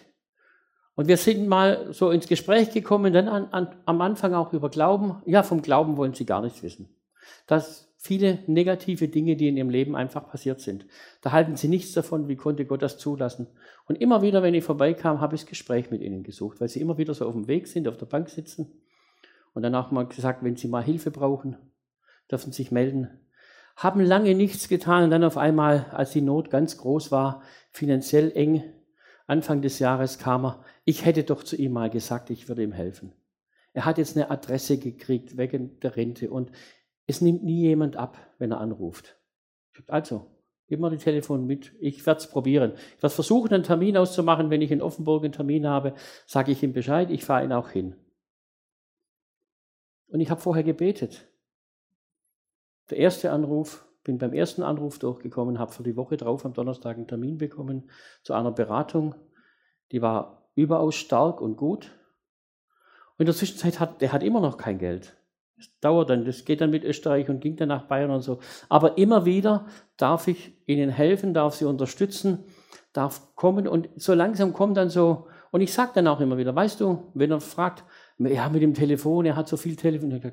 Und 0.94 1.09
wir 1.09 1.16
sind 1.16 1.46
mal 1.46 1.92
so 1.92 2.11
ins 2.11 2.27
Gespräch 2.27 2.70
gekommen, 2.70 3.12
dann 3.12 3.29
an, 3.29 3.48
an, 3.53 3.77
am 3.87 4.01
Anfang 4.01 4.35
auch 4.35 4.53
über 4.53 4.68
Glauben. 4.68 5.22
Ja, 5.27 5.42
vom 5.42 5.62
Glauben 5.62 5.96
wollen 5.96 6.14
sie 6.14 6.27
gar 6.27 6.42
nichts 6.42 6.62
wissen. 6.62 6.94
Das 7.46 7.92
viele 7.96 8.40
negative 8.46 9.09
Dinge, 9.09 9.37
die 9.37 9.48
in 9.48 9.57
ihrem 9.57 9.70
Leben 9.70 9.94
einfach 9.94 10.29
passiert 10.29 10.61
sind. 10.61 10.87
Da 11.20 11.31
halten 11.31 11.57
sie 11.57 11.68
nichts 11.68 11.92
davon, 11.92 12.27
wie 12.27 12.37
konnte 12.37 12.66
Gott 12.66 12.83
das 12.83 12.98
zulassen. 12.98 13.46
Und 13.87 14.01
immer 14.01 14.22
wieder, 14.22 14.42
wenn 14.42 14.55
ich 14.55 14.64
vorbeikam, 14.64 15.20
habe 15.20 15.37
ich 15.37 15.42
das 15.42 15.48
Gespräch 15.48 15.90
mit 15.90 16.03
ihnen 16.03 16.25
gesucht, 16.25 16.61
weil 16.61 16.68
sie 16.68 16.81
immer 16.81 16.98
wieder 16.98 17.14
so 17.14 17.27
auf 17.27 17.35
dem 17.35 17.46
Weg 17.46 17.68
sind, 17.68 17.87
auf 17.87 17.96
der 17.96 18.07
Bank 18.07 18.29
sitzen. 18.29 18.83
Und 19.55 19.62
dann 19.62 19.75
auch 19.77 19.92
mal 19.92 20.07
gesagt, 20.07 20.42
wenn 20.42 20.57
sie 20.57 20.66
mal 20.66 20.83
Hilfe 20.83 21.12
brauchen, 21.12 21.57
dürfen 22.29 22.51
sie 22.53 22.62
sich 22.62 22.72
melden 22.72 23.22
haben 23.77 24.01
lange 24.01 24.35
nichts 24.35 24.69
getan 24.69 25.05
und 25.05 25.11
dann 25.11 25.25
auf 25.25 25.37
einmal, 25.37 25.87
als 25.93 26.13
die 26.13 26.21
Not 26.21 26.51
ganz 26.51 26.79
groß 26.79 27.11
war, 27.11 27.43
finanziell 27.71 28.33
eng, 28.35 28.63
Anfang 29.27 29.63
des 29.63 29.79
Jahres 29.79 30.19
kam 30.19 30.45
er, 30.45 30.65
ich 30.85 31.05
hätte 31.05 31.25
doch 31.25 31.43
zu 31.43 31.57
ihm 31.57 31.73
mal 31.73 31.91
gesagt, 31.91 32.31
ich 32.31 32.49
würde 32.49 32.63
ihm 32.63 32.73
helfen. 32.73 33.13
Er 33.73 33.85
hat 33.85 33.99
jetzt 33.99 34.17
eine 34.17 34.31
Adresse 34.31 34.79
gekriegt 34.79 35.37
wegen 35.37 35.81
der 35.81 35.97
Rente 35.97 36.31
und 36.31 36.51
es 37.07 37.21
nimmt 37.21 37.43
nie 37.43 37.63
jemand 37.63 37.97
ab, 37.97 38.19
wenn 38.39 38.53
er 38.53 38.61
anruft. 38.61 39.17
Also, 39.87 40.27
gib 40.69 40.81
mir 40.81 40.91
die 40.91 40.99
Telefon 40.99 41.47
mit, 41.47 41.73
ich 41.81 42.05
werde 42.05 42.21
es 42.21 42.27
probieren. 42.27 42.73
Ich 42.97 43.03
werde 43.03 43.15
versuchen, 43.15 43.53
einen 43.55 43.63
Termin 43.63 43.97
auszumachen. 43.97 44.51
Wenn 44.51 44.63
ich 44.63 44.71
in 44.71 44.83
Offenburg 44.83 45.25
einen 45.25 45.33
Termin 45.33 45.67
habe, 45.67 45.95
sage 46.27 46.53
ich 46.53 46.63
ihm 46.63 46.73
Bescheid, 46.73 47.11
ich 47.11 47.25
fahre 47.25 47.45
ihn 47.45 47.53
auch 47.53 47.71
hin. 47.71 47.97
Und 50.09 50.21
ich 50.21 50.31
habe 50.31 50.41
vorher 50.41 50.63
gebetet. 50.63 51.27
Der 52.90 52.99
erste 52.99 53.31
Anruf, 53.31 53.87
bin 54.05 54.18
beim 54.18 54.33
ersten 54.33 54.62
Anruf 54.62 54.99
durchgekommen, 54.99 55.59
habe 55.59 55.73
für 55.73 55.83
die 55.83 55.97
Woche 55.97 56.16
drauf 56.16 56.45
am 56.45 56.55
Donnerstag 56.55 56.97
einen 56.97 57.07
Termin 57.07 57.38
bekommen 57.38 57.90
zu 58.23 58.35
einer 58.35 58.53
Beratung. 58.53 59.14
Die 59.92 60.03
war 60.03 60.51
überaus 60.55 60.95
stark 60.95 61.40
und 61.40 61.57
gut. 61.57 61.92
Und 63.12 63.21
in 63.21 63.27
der 63.27 63.35
Zwischenzeit 63.35 63.79
hat 63.79 64.01
der 64.01 64.12
hat 64.12 64.23
immer 64.23 64.40
noch 64.40 64.57
kein 64.57 64.79
Geld. 64.79 65.16
Das 65.57 65.68
dauert 65.81 66.11
dann, 66.11 66.25
das 66.25 66.45
geht 66.45 66.61
dann 66.61 66.71
mit 66.71 66.83
Österreich 66.83 67.29
und 67.29 67.40
ging 67.40 67.57
dann 67.57 67.68
nach 67.68 67.87
Bayern 67.87 68.11
und 68.11 68.23
so. 68.23 68.40
Aber 68.68 68.99
immer 68.99 69.25
wieder 69.25 69.66
darf 69.97 70.27
ich 70.27 70.57
ihnen 70.66 70.90
helfen, 70.90 71.35
darf 71.35 71.55
sie 71.55 71.66
unterstützen, 71.66 72.45
darf 72.92 73.37
kommen 73.37 73.68
und 73.68 73.88
so 73.97 74.14
langsam 74.14 74.53
kommt 74.53 74.77
dann 74.77 74.90
so, 74.90 75.29
und 75.53 75.61
ich 75.61 75.73
sage 75.73 75.92
dann 75.95 76.09
auch 76.09 76.21
immer 76.21 76.38
wieder, 76.38 76.57
weißt 76.57 76.81
du, 76.81 77.12
wenn 77.14 77.31
er 77.31 77.40
fragt, 77.40 77.85
ja, 78.18 78.49
mit 78.49 78.62
dem 78.62 78.75
Telefon, 78.75 79.27
er 79.27 79.37
hat 79.37 79.49
so 79.49 79.57
viel 79.57 79.77
Telefon, 79.77 80.33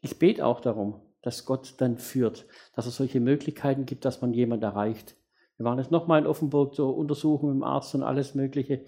ich 0.00 0.18
bete 0.18 0.44
auch 0.44 0.60
darum 0.60 1.05
dass 1.26 1.44
Gott 1.44 1.74
dann 1.78 1.98
führt, 1.98 2.46
dass 2.76 2.86
es 2.86 2.96
solche 2.96 3.18
Möglichkeiten 3.18 3.84
gibt, 3.84 4.04
dass 4.04 4.22
man 4.22 4.32
jemand 4.32 4.62
erreicht. 4.62 5.16
Wir 5.56 5.64
waren 5.64 5.78
jetzt 5.78 5.90
nochmal 5.90 6.20
in 6.20 6.26
Offenburg 6.26 6.76
zur 6.76 6.96
Untersuchung 6.96 7.48
mit 7.50 7.56
dem 7.56 7.64
Arzt 7.64 7.96
und 7.96 8.04
alles 8.04 8.36
Mögliche. 8.36 8.84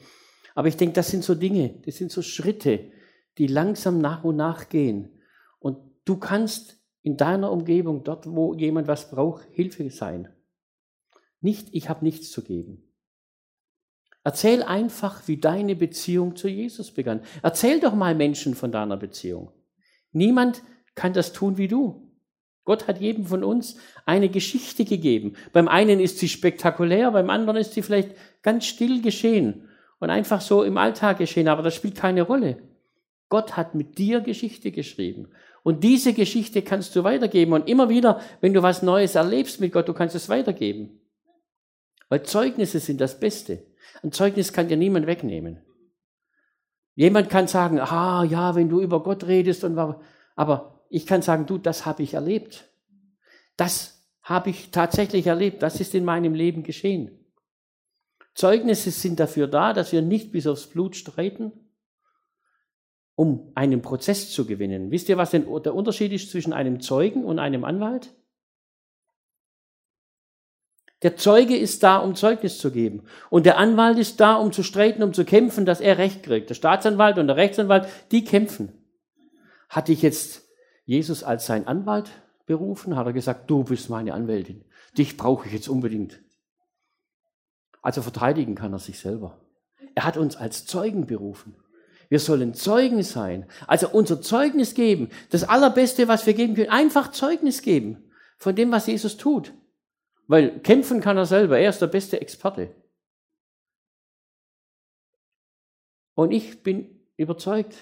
Aber 0.54 0.68
ich 0.68 0.76
denke, 0.76 0.94
das 0.94 1.08
sind 1.08 1.24
so 1.24 1.34
Dinge, 1.34 1.80
das 1.84 1.96
sind 1.96 2.12
so 2.12 2.22
Schritte, 2.22 2.92
die 3.38 3.48
langsam 3.48 3.98
nach 3.98 4.22
und 4.22 4.36
nach 4.36 4.68
gehen. 4.68 5.20
Und 5.58 5.78
du 6.04 6.16
kannst 6.16 6.80
in 7.02 7.16
deiner 7.16 7.50
Umgebung, 7.50 8.04
dort 8.04 8.26
wo 8.30 8.54
jemand 8.54 8.86
was 8.86 9.10
braucht, 9.10 9.44
Hilfe 9.50 9.90
sein. 9.90 10.28
Nicht, 11.40 11.68
ich 11.72 11.88
habe 11.88 12.04
nichts 12.04 12.30
zu 12.30 12.44
geben. 12.44 12.84
Erzähl 14.22 14.62
einfach, 14.62 15.26
wie 15.26 15.38
deine 15.38 15.74
Beziehung 15.74 16.36
zu 16.36 16.46
Jesus 16.46 16.92
begann. 16.92 17.22
Erzähl 17.42 17.80
doch 17.80 17.94
mal 17.94 18.14
Menschen 18.14 18.54
von 18.54 18.70
deiner 18.70 18.96
Beziehung. 18.96 19.50
Niemand 20.12 20.62
kann 20.94 21.12
das 21.12 21.32
tun 21.32 21.56
wie 21.56 21.66
du. 21.66 22.07
Gott 22.68 22.86
hat 22.86 23.00
jedem 23.00 23.24
von 23.24 23.44
uns 23.44 23.78
eine 24.04 24.28
Geschichte 24.28 24.84
gegeben. 24.84 25.36
Beim 25.54 25.68
einen 25.68 26.00
ist 26.00 26.18
sie 26.18 26.28
spektakulär, 26.28 27.10
beim 27.10 27.30
anderen 27.30 27.56
ist 27.56 27.72
sie 27.72 27.80
vielleicht 27.80 28.10
ganz 28.42 28.66
still 28.66 29.00
geschehen 29.00 29.70
und 30.00 30.10
einfach 30.10 30.42
so 30.42 30.62
im 30.64 30.76
Alltag 30.76 31.16
geschehen, 31.16 31.48
aber 31.48 31.62
das 31.62 31.74
spielt 31.74 31.94
keine 31.94 32.20
Rolle. 32.20 32.58
Gott 33.30 33.56
hat 33.56 33.74
mit 33.74 33.96
dir 33.96 34.20
Geschichte 34.20 34.70
geschrieben. 34.70 35.28
Und 35.62 35.82
diese 35.82 36.12
Geschichte 36.12 36.60
kannst 36.60 36.94
du 36.94 37.04
weitergeben. 37.04 37.54
Und 37.54 37.70
immer 37.70 37.88
wieder, 37.88 38.20
wenn 38.42 38.52
du 38.52 38.62
was 38.62 38.82
Neues 38.82 39.14
erlebst 39.14 39.62
mit 39.62 39.72
Gott, 39.72 39.88
du 39.88 39.94
kannst 39.94 40.14
es 40.14 40.28
weitergeben. 40.28 41.00
Weil 42.10 42.22
Zeugnisse 42.24 42.80
sind 42.80 43.00
das 43.00 43.18
Beste. 43.18 43.64
Ein 44.02 44.12
Zeugnis 44.12 44.52
kann 44.52 44.68
dir 44.68 44.76
niemand 44.76 45.06
wegnehmen. 45.06 45.62
Jemand 46.96 47.30
kann 47.30 47.46
sagen, 47.46 47.80
ah 47.80 48.24
ja, 48.24 48.54
wenn 48.54 48.68
du 48.68 48.82
über 48.82 49.02
Gott 49.02 49.26
redest 49.26 49.64
und 49.64 49.78
aber 50.36 50.77
ich 50.88 51.06
kann 51.06 51.22
sagen, 51.22 51.46
du, 51.46 51.58
das 51.58 51.86
habe 51.86 52.02
ich 52.02 52.14
erlebt. 52.14 52.68
Das 53.56 54.06
habe 54.22 54.50
ich 54.50 54.70
tatsächlich 54.70 55.26
erlebt. 55.26 55.62
Das 55.62 55.80
ist 55.80 55.94
in 55.94 56.04
meinem 56.04 56.34
Leben 56.34 56.62
geschehen. 56.62 57.24
Zeugnisse 58.34 58.90
sind 58.90 59.18
dafür 59.18 59.48
da, 59.48 59.72
dass 59.72 59.92
wir 59.92 60.02
nicht 60.02 60.32
bis 60.32 60.46
aufs 60.46 60.68
Blut 60.68 60.96
streiten, 60.96 61.52
um 63.16 63.50
einen 63.54 63.82
Prozess 63.82 64.30
zu 64.30 64.46
gewinnen. 64.46 64.90
Wisst 64.90 65.08
ihr, 65.08 65.16
was 65.16 65.32
denn 65.32 65.46
der 65.64 65.74
Unterschied 65.74 66.12
ist 66.12 66.30
zwischen 66.30 66.52
einem 66.52 66.80
Zeugen 66.80 67.24
und 67.24 67.38
einem 67.38 67.64
Anwalt? 67.64 68.14
Der 71.02 71.16
Zeuge 71.16 71.56
ist 71.56 71.82
da, 71.82 71.98
um 71.98 72.14
Zeugnis 72.14 72.58
zu 72.58 72.72
geben. 72.72 73.04
Und 73.30 73.46
der 73.46 73.58
Anwalt 73.58 73.98
ist 73.98 74.20
da, 74.20 74.34
um 74.34 74.52
zu 74.52 74.62
streiten, 74.62 75.02
um 75.02 75.12
zu 75.12 75.24
kämpfen, 75.24 75.64
dass 75.64 75.80
er 75.80 75.98
Recht 75.98 76.22
kriegt. 76.22 76.50
Der 76.50 76.54
Staatsanwalt 76.54 77.18
und 77.18 77.28
der 77.28 77.36
Rechtsanwalt, 77.36 77.88
die 78.10 78.24
kämpfen. 78.24 78.72
Hatte 79.68 79.92
ich 79.92 80.02
jetzt 80.02 80.47
Jesus 80.88 81.22
als 81.22 81.44
sein 81.44 81.66
Anwalt 81.66 82.10
berufen? 82.46 82.96
Hat 82.96 83.06
er 83.06 83.12
gesagt, 83.12 83.50
du 83.50 83.62
bist 83.62 83.90
meine 83.90 84.14
Anwältin. 84.14 84.64
Dich 84.96 85.18
brauche 85.18 85.46
ich 85.46 85.52
jetzt 85.52 85.68
unbedingt. 85.68 86.18
Also 87.82 88.00
verteidigen 88.00 88.54
kann 88.54 88.72
er 88.72 88.78
sich 88.78 88.98
selber. 88.98 89.38
Er 89.94 90.06
hat 90.06 90.16
uns 90.16 90.34
als 90.34 90.64
Zeugen 90.64 91.06
berufen. 91.06 91.54
Wir 92.08 92.20
sollen 92.20 92.54
Zeugen 92.54 93.02
sein. 93.02 93.46
Also 93.66 93.90
unser 93.90 94.22
Zeugnis 94.22 94.72
geben. 94.72 95.10
Das 95.28 95.44
Allerbeste, 95.44 96.08
was 96.08 96.24
wir 96.24 96.32
geben 96.32 96.54
können. 96.54 96.70
Einfach 96.70 97.10
Zeugnis 97.10 97.60
geben 97.60 98.10
von 98.38 98.56
dem, 98.56 98.72
was 98.72 98.86
Jesus 98.86 99.18
tut. 99.18 99.52
Weil 100.26 100.58
kämpfen 100.60 101.02
kann 101.02 101.18
er 101.18 101.26
selber. 101.26 101.58
Er 101.58 101.68
ist 101.68 101.82
der 101.82 101.88
beste 101.88 102.18
Experte. 102.18 102.74
Und 106.14 106.30
ich 106.30 106.62
bin 106.62 106.98
überzeugt, 107.18 107.76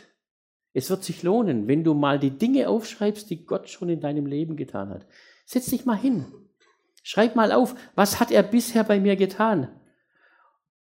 es 0.77 0.91
wird 0.91 1.05
sich 1.05 1.23
lohnen, 1.23 1.69
wenn 1.69 1.85
du 1.85 1.95
mal 1.95 2.19
die 2.19 2.37
Dinge 2.37 2.69
aufschreibst, 2.69 3.31
die 3.31 3.47
Gott 3.47 3.71
schon 3.71 3.89
in 3.89 4.03
deinem 4.03 4.27
Leben 4.27 4.57
getan 4.57 4.91
hat. 4.91 5.07
Setz 5.47 5.71
dich 5.71 5.87
mal 5.87 5.97
hin. 5.97 6.27
Schreib 7.03 7.35
mal 7.35 7.51
auf, 7.51 7.75
was 7.95 8.21
hat 8.21 8.31
er 8.31 8.43
bisher 8.43 8.85
bei 8.85 9.01
mir 9.01 9.17
getan? 9.17 9.71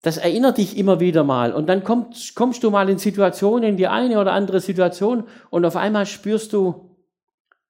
Das 0.04 0.17
erinnert 0.17 0.60
dich 0.60 0.78
immer 0.78 1.00
wieder 1.00 1.24
mal. 1.24 1.52
Und 1.52 1.65
dann 1.65 1.84
kommst, 1.84 2.36
kommst 2.36 2.63
du 2.63 2.70
mal 2.70 2.89
in 2.89 3.00
Situationen, 3.00 3.76
die 3.76 3.88
eine 3.88 4.22
oder 4.22 4.34
andere 4.34 4.60
Situation, 4.60 5.24
und 5.50 5.65
auf 5.65 5.76
einmal 5.76 6.06
spürst 6.06 6.54
du, 6.54 6.96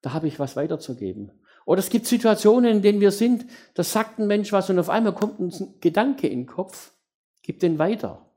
da 0.02 0.12
habe 0.12 0.28
ich 0.28 0.38
was 0.38 0.54
weiterzugeben. 0.54 1.32
Oder 1.64 1.78
es 1.78 1.88
gibt 1.88 2.04
Situationen, 2.04 2.70
in 2.72 2.82
denen 2.82 3.00
wir 3.00 3.12
sind, 3.12 3.46
da 3.72 3.82
sagt 3.84 4.18
ein 4.18 4.26
Mensch 4.26 4.52
was 4.52 4.68
und 4.68 4.78
auf 4.78 4.90
einmal 4.90 5.14
kommt 5.14 5.40
ein 5.40 5.80
Gedanke 5.80 6.28
in 6.28 6.40
den 6.40 6.46
Kopf, 6.46 6.92
gib 7.40 7.60
den 7.60 7.78
weiter. 7.78 8.30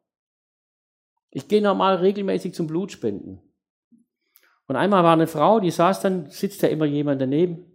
Ich 1.29 1.49
gehe 1.49 1.61
normal 1.61 1.97
regelmäßig 1.97 2.53
zum 2.53 2.67
Blutspenden. 2.67 3.41
Und 4.67 4.75
einmal 4.75 5.03
war 5.03 5.13
eine 5.13 5.27
Frau, 5.27 5.59
die 5.59 5.71
saß 5.71 6.01
dann, 6.01 6.29
sitzt 6.29 6.61
ja 6.61 6.69
immer 6.69 6.85
jemand 6.85 7.21
daneben, 7.21 7.65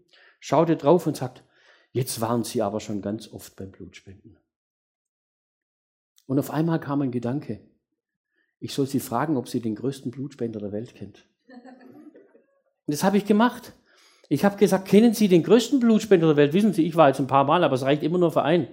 schaute 0.40 0.76
drauf 0.76 1.06
und 1.06 1.16
sagt, 1.16 1.44
jetzt 1.92 2.20
waren 2.20 2.44
Sie 2.44 2.62
aber 2.62 2.80
schon 2.80 3.02
ganz 3.02 3.32
oft 3.32 3.56
beim 3.56 3.70
Blutspenden. 3.70 4.38
Und 6.26 6.38
auf 6.38 6.50
einmal 6.50 6.80
kam 6.80 7.02
ein 7.02 7.10
Gedanke. 7.10 7.60
Ich 8.58 8.74
soll 8.74 8.86
Sie 8.86 9.00
fragen, 9.00 9.36
ob 9.36 9.48
Sie 9.48 9.60
den 9.60 9.74
größten 9.74 10.10
Blutspender 10.10 10.60
der 10.60 10.72
Welt 10.72 10.94
kennt. 10.94 11.26
Und 12.86 12.94
das 12.94 13.04
habe 13.04 13.16
ich 13.16 13.24
gemacht. 13.24 13.72
Ich 14.28 14.44
habe 14.44 14.56
gesagt, 14.56 14.86
kennen 14.86 15.12
Sie 15.12 15.28
den 15.28 15.42
größten 15.42 15.80
Blutspender 15.80 16.28
der 16.28 16.36
Welt? 16.36 16.52
Wissen 16.52 16.72
Sie, 16.72 16.86
ich 16.86 16.94
war 16.94 17.08
jetzt 17.08 17.20
ein 17.20 17.26
paar 17.26 17.44
Mal, 17.44 17.64
aber 17.64 17.74
es 17.74 17.82
reicht 17.82 18.02
immer 18.02 18.18
nur 18.18 18.30
für 18.30 18.42
einen. 18.42 18.68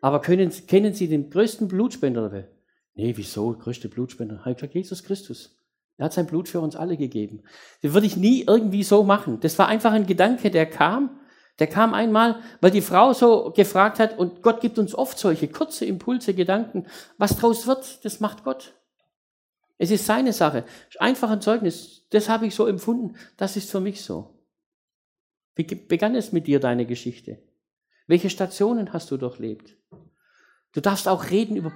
Aber 0.00 0.20
können, 0.20 0.52
kennen 0.66 0.94
Sie 0.94 1.08
den 1.08 1.30
größten 1.30 1.66
Blutspender 1.68 2.22
der 2.22 2.32
Welt? 2.32 2.48
Nee, 2.94 3.12
wieso? 3.16 3.52
Größte 3.52 3.88
Blutspender? 3.88 4.40
Habe 4.40 4.52
ich 4.52 4.56
gesagt, 4.56 4.74
Jesus 4.74 5.02
Christus. 5.02 5.57
Er 5.98 6.06
hat 6.06 6.14
sein 6.14 6.26
Blut 6.26 6.48
für 6.48 6.60
uns 6.60 6.76
alle 6.76 6.96
gegeben. 6.96 7.42
Das 7.82 7.92
würde 7.92 8.06
ich 8.06 8.16
nie 8.16 8.44
irgendwie 8.46 8.84
so 8.84 9.02
machen. 9.02 9.40
Das 9.40 9.58
war 9.58 9.68
einfach 9.68 9.92
ein 9.92 10.06
Gedanke, 10.06 10.50
der 10.50 10.66
kam 10.66 11.18
der 11.58 11.66
kam 11.66 11.92
einmal, 11.92 12.40
weil 12.60 12.70
die 12.70 12.80
Frau 12.80 13.12
so 13.12 13.50
gefragt 13.50 13.98
hat, 13.98 14.18
und 14.18 14.42
Gott 14.42 14.60
gibt 14.60 14.78
uns 14.78 14.94
oft 14.94 15.18
solche 15.18 15.48
kurze 15.48 15.84
Impulse, 15.84 16.34
Gedanken. 16.34 16.86
Was 17.16 17.36
draus 17.36 17.66
wird, 17.66 18.04
das 18.04 18.20
macht 18.20 18.44
Gott. 18.44 18.74
Es 19.76 19.90
ist 19.90 20.06
seine 20.06 20.32
Sache. 20.32 20.64
Einfach 20.98 21.30
ein 21.30 21.40
Zeugnis. 21.40 22.06
Das 22.10 22.28
habe 22.28 22.46
ich 22.46 22.54
so 22.54 22.66
empfunden. 22.66 23.16
Das 23.36 23.56
ist 23.56 23.70
für 23.70 23.80
mich 23.80 24.02
so. 24.02 24.34
Wie 25.54 25.64
begann 25.64 26.14
es 26.14 26.32
mit 26.32 26.46
dir, 26.46 26.60
deine 26.60 26.86
Geschichte? 26.86 27.42
Welche 28.06 28.30
Stationen 28.30 28.92
hast 28.92 29.10
du 29.10 29.16
durchlebt? 29.16 29.76
Du 30.72 30.80
darfst 30.80 31.08
auch 31.08 31.30
reden 31.30 31.56
über 31.56 31.72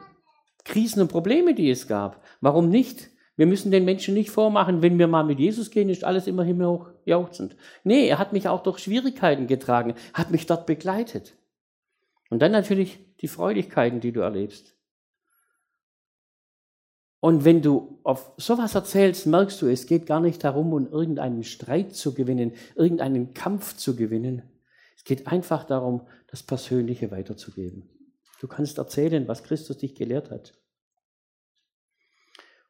Krisen 0.65 1.03
und 1.03 1.09
Probleme, 1.09 1.55
die 1.55 1.71
es 1.71 1.89
gab. 1.89 2.25
Warum 2.41 2.69
nicht? 2.69 3.11
Wir 3.37 3.47
müssen 3.47 3.71
den 3.71 3.85
Menschen 3.85 4.15
nicht 4.15 4.31
vormachen, 4.31 4.83
wenn 4.83 4.99
wir 4.99 5.07
mal 5.07 5.25
mit 5.25 5.39
Jesus 5.39 5.71
gehen, 5.71 5.89
ist 5.89 6.05
alles 6.05 6.27
immer 6.27 6.45
himmelhoch 6.45 6.91
jauchzend. 7.05 7.57
Nee, 7.83 8.07
er 8.07 8.19
hat 8.19 8.33
mich 8.33 8.49
auch 8.49 8.63
durch 8.63 8.79
Schwierigkeiten 8.79 9.47
getragen, 9.47 9.95
hat 10.13 10.31
mich 10.31 10.47
dort 10.47 10.67
begleitet. 10.67 11.35
Und 12.29 12.41
dann 12.41 12.53
natürlich 12.53 12.99
die 13.21 13.29
Freudigkeiten, 13.29 14.01
die 14.01 14.13
du 14.13 14.21
erlebst. 14.21 14.75
Und 17.21 17.45
wenn 17.45 17.63
du 17.63 18.01
auf 18.03 18.33
sowas 18.37 18.75
erzählst, 18.75 19.27
merkst 19.27 19.63
du, 19.63 19.69
es 19.69 19.87
geht 19.87 20.07
gar 20.07 20.21
nicht 20.21 20.43
darum, 20.43 20.73
um 20.73 20.91
irgendeinen 20.91 21.45
Streit 21.45 21.95
zu 21.95 22.15
gewinnen, 22.15 22.53
irgendeinen 22.75 23.33
Kampf 23.33 23.77
zu 23.77 23.95
gewinnen. 23.95 24.43
Es 24.97 25.05
geht 25.05 25.29
einfach 25.29 25.65
darum, 25.65 26.03
das 26.27 26.43
Persönliche 26.43 27.11
weiterzugeben. 27.11 27.89
Du 28.41 28.49
kannst 28.49 28.79
erzählen, 28.79 29.29
was 29.29 29.45
Christus 29.45 29.79
dich 29.79 29.95
gelehrt 29.95 30.33
hat. 30.33 30.53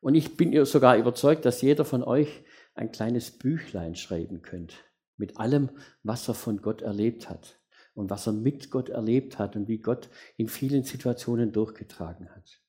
Und 0.03 0.17
ich 0.17 0.37
bin 0.37 0.65
sogar 0.65 0.97
überzeugt, 0.97 1.45
dass 1.45 1.63
jeder 1.63 1.85
von 1.85 2.03
euch 2.03 2.43
ein 2.75 2.91
kleines 2.91 3.31
Büchlein 3.31 3.95
schreiben 3.95 4.43
könnt 4.43 4.75
mit 5.17 5.39
allem, 5.39 5.71
was 6.03 6.27
er 6.27 6.35
von 6.35 6.61
Gott 6.61 6.83
erlebt 6.83 7.31
hat 7.31 7.61
und 7.95 8.11
was 8.11 8.27
er 8.27 8.33
mit 8.33 8.73
Gott 8.73 8.89
erlebt 8.89 9.39
hat 9.39 9.55
und 9.55 9.69
wie 9.69 9.79
Gott 9.79 10.09
in 10.37 10.49
vielen 10.49 10.83
Situationen 10.83 11.53
durchgetragen 11.53 12.29
hat. 12.35 12.61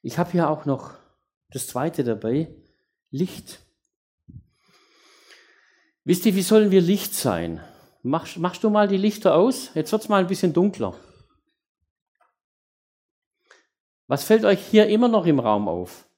Ich 0.00 0.16
habe 0.16 0.32
hier 0.32 0.48
auch 0.48 0.64
noch 0.64 0.94
das 1.50 1.66
zweite 1.66 2.04
dabei, 2.04 2.48
Licht. 3.10 3.60
Wisst 6.04 6.24
ihr, 6.24 6.34
wie 6.36 6.42
sollen 6.42 6.70
wir 6.70 6.80
Licht 6.80 7.14
sein? 7.14 7.60
Machst, 8.02 8.38
machst 8.38 8.64
du 8.64 8.70
mal 8.70 8.88
die 8.88 8.96
Lichter 8.96 9.34
aus? 9.34 9.74
Jetzt 9.74 9.92
wird 9.92 10.02
es 10.02 10.08
mal 10.08 10.22
ein 10.22 10.28
bisschen 10.28 10.54
dunkler. 10.54 10.98
Was 14.10 14.24
fällt 14.24 14.44
euch 14.44 14.66
hier 14.66 14.88
immer 14.88 15.06
noch 15.06 15.24
im 15.24 15.38
Raum 15.38 15.68
auf? 15.68 16.08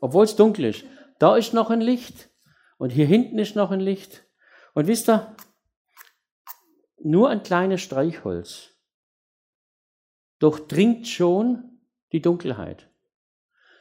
Obwohl 0.00 0.26
es 0.26 0.36
dunkel 0.36 0.66
ist. 0.66 0.84
Da 1.18 1.36
ist 1.36 1.52
noch 1.52 1.70
ein 1.70 1.80
Licht 1.80 2.30
und 2.76 2.90
hier 2.90 3.04
hinten 3.04 3.40
ist 3.40 3.56
noch 3.56 3.72
ein 3.72 3.80
Licht. 3.80 4.24
Und 4.74 4.86
wisst 4.86 5.08
ihr, 5.08 5.34
nur 7.02 7.30
ein 7.30 7.42
kleines 7.42 7.80
Streichholz 7.80 8.76
durchdringt 10.38 11.08
schon 11.08 11.80
die 12.12 12.22
Dunkelheit. 12.22 12.88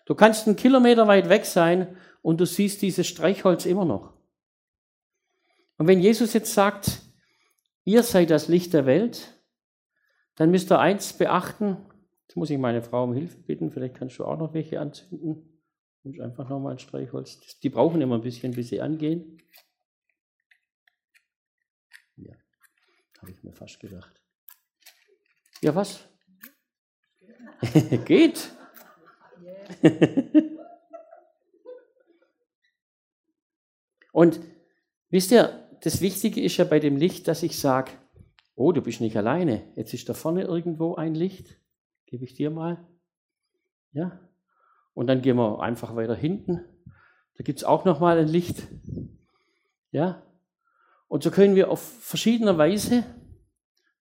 Du 0.08 0.16
kannst 0.16 0.48
einen 0.48 0.56
Kilometer 0.56 1.08
weit 1.08 1.30
weg 1.30 1.46
sein 1.46 1.98
und 2.24 2.42
du 2.42 2.48
siehst 2.48 2.82
dieses 2.82 3.06
Streichholz 3.06 3.68
immer 3.68 3.86
noch. 3.86 4.14
Und 5.78 5.86
wenn 5.86 6.00
Jesus 6.00 6.34
jetzt 6.34 6.52
sagt, 6.52 7.04
ihr 7.84 8.02
seid 8.02 8.32
das 8.32 8.48
Licht 8.48 8.74
der 8.74 8.88
Welt, 8.88 9.40
dann 10.34 10.50
müsst 10.50 10.72
ihr 10.72 10.80
eins 10.80 11.14
beachten, 11.14 11.78
Jetzt 12.28 12.36
muss 12.36 12.50
ich 12.50 12.58
meine 12.58 12.82
Frau 12.82 13.06
um 13.06 13.14
Hilfe 13.14 13.38
bitten. 13.38 13.72
Vielleicht 13.72 13.96
kannst 13.96 14.20
du 14.20 14.26
auch 14.26 14.38
noch 14.38 14.54
welche 14.54 14.82
anzünden. 14.82 15.64
Und 16.04 16.20
einfach 16.20 16.50
nochmal 16.50 16.74
ein 16.74 16.80
Streichholz. 16.80 17.60
Die 17.60 17.70
brauchen 17.70 18.02
immer 18.02 18.16
ein 18.16 18.22
bisschen, 18.22 18.54
bis 18.54 18.68
sie 18.70 18.82
angehen. 18.82 19.42
Ja, 22.18 22.34
habe 23.22 23.32
ich 23.32 23.44
mir 23.44 23.54
fast 23.54 23.80
gedacht. 23.80 24.22
Ja, 25.62 25.74
was? 25.76 26.04
Geht. 28.06 28.52
Und 34.12 34.40
wisst 35.10 35.32
ihr, 35.32 35.70
das 35.82 36.02
Wichtige 36.02 36.42
ist 36.42 36.58
ja 36.58 36.66
bei 36.66 36.80
dem 36.80 36.98
Licht, 36.98 37.28
dass 37.28 37.44
ich 37.44 37.60
sage, 37.60 37.92
oh, 38.56 38.72
du 38.72 38.82
bist 38.82 39.00
nicht 39.00 39.16
alleine. 39.16 39.72
Jetzt 39.76 39.94
ist 39.94 40.10
da 40.10 40.14
vorne 40.14 40.42
irgendwo 40.44 40.96
ein 40.96 41.14
Licht. 41.14 41.60
Gebe 42.08 42.24
ich 42.24 42.34
dir 42.34 42.50
mal. 42.50 42.84
Ja. 43.92 44.20
Und 44.94 45.08
dann 45.08 45.22
gehen 45.22 45.38
wir 45.38 45.60
einfach 45.60 45.96
weiter 45.96 46.16
hinten. 46.16 46.66
Da 47.38 47.44
gibt 47.44 47.60
es 47.60 47.66
auch 47.66 47.86
nochmal 47.86 48.18
ein 48.18 48.28
Licht. 48.28 48.68
Ja. 49.92 50.24
Und 51.08 51.22
so 51.22 51.32
können 51.32 51.56
wir 51.56 51.70
auf 51.70 51.82
verschiedene 51.82 52.58
Weise, 52.58 53.04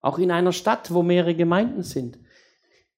auch 0.01 0.19
in 0.19 0.31
einer 0.31 0.53
Stadt, 0.53 0.93
wo 0.93 1.03
mehrere 1.03 1.35
Gemeinden 1.35 1.83
sind, 1.83 2.19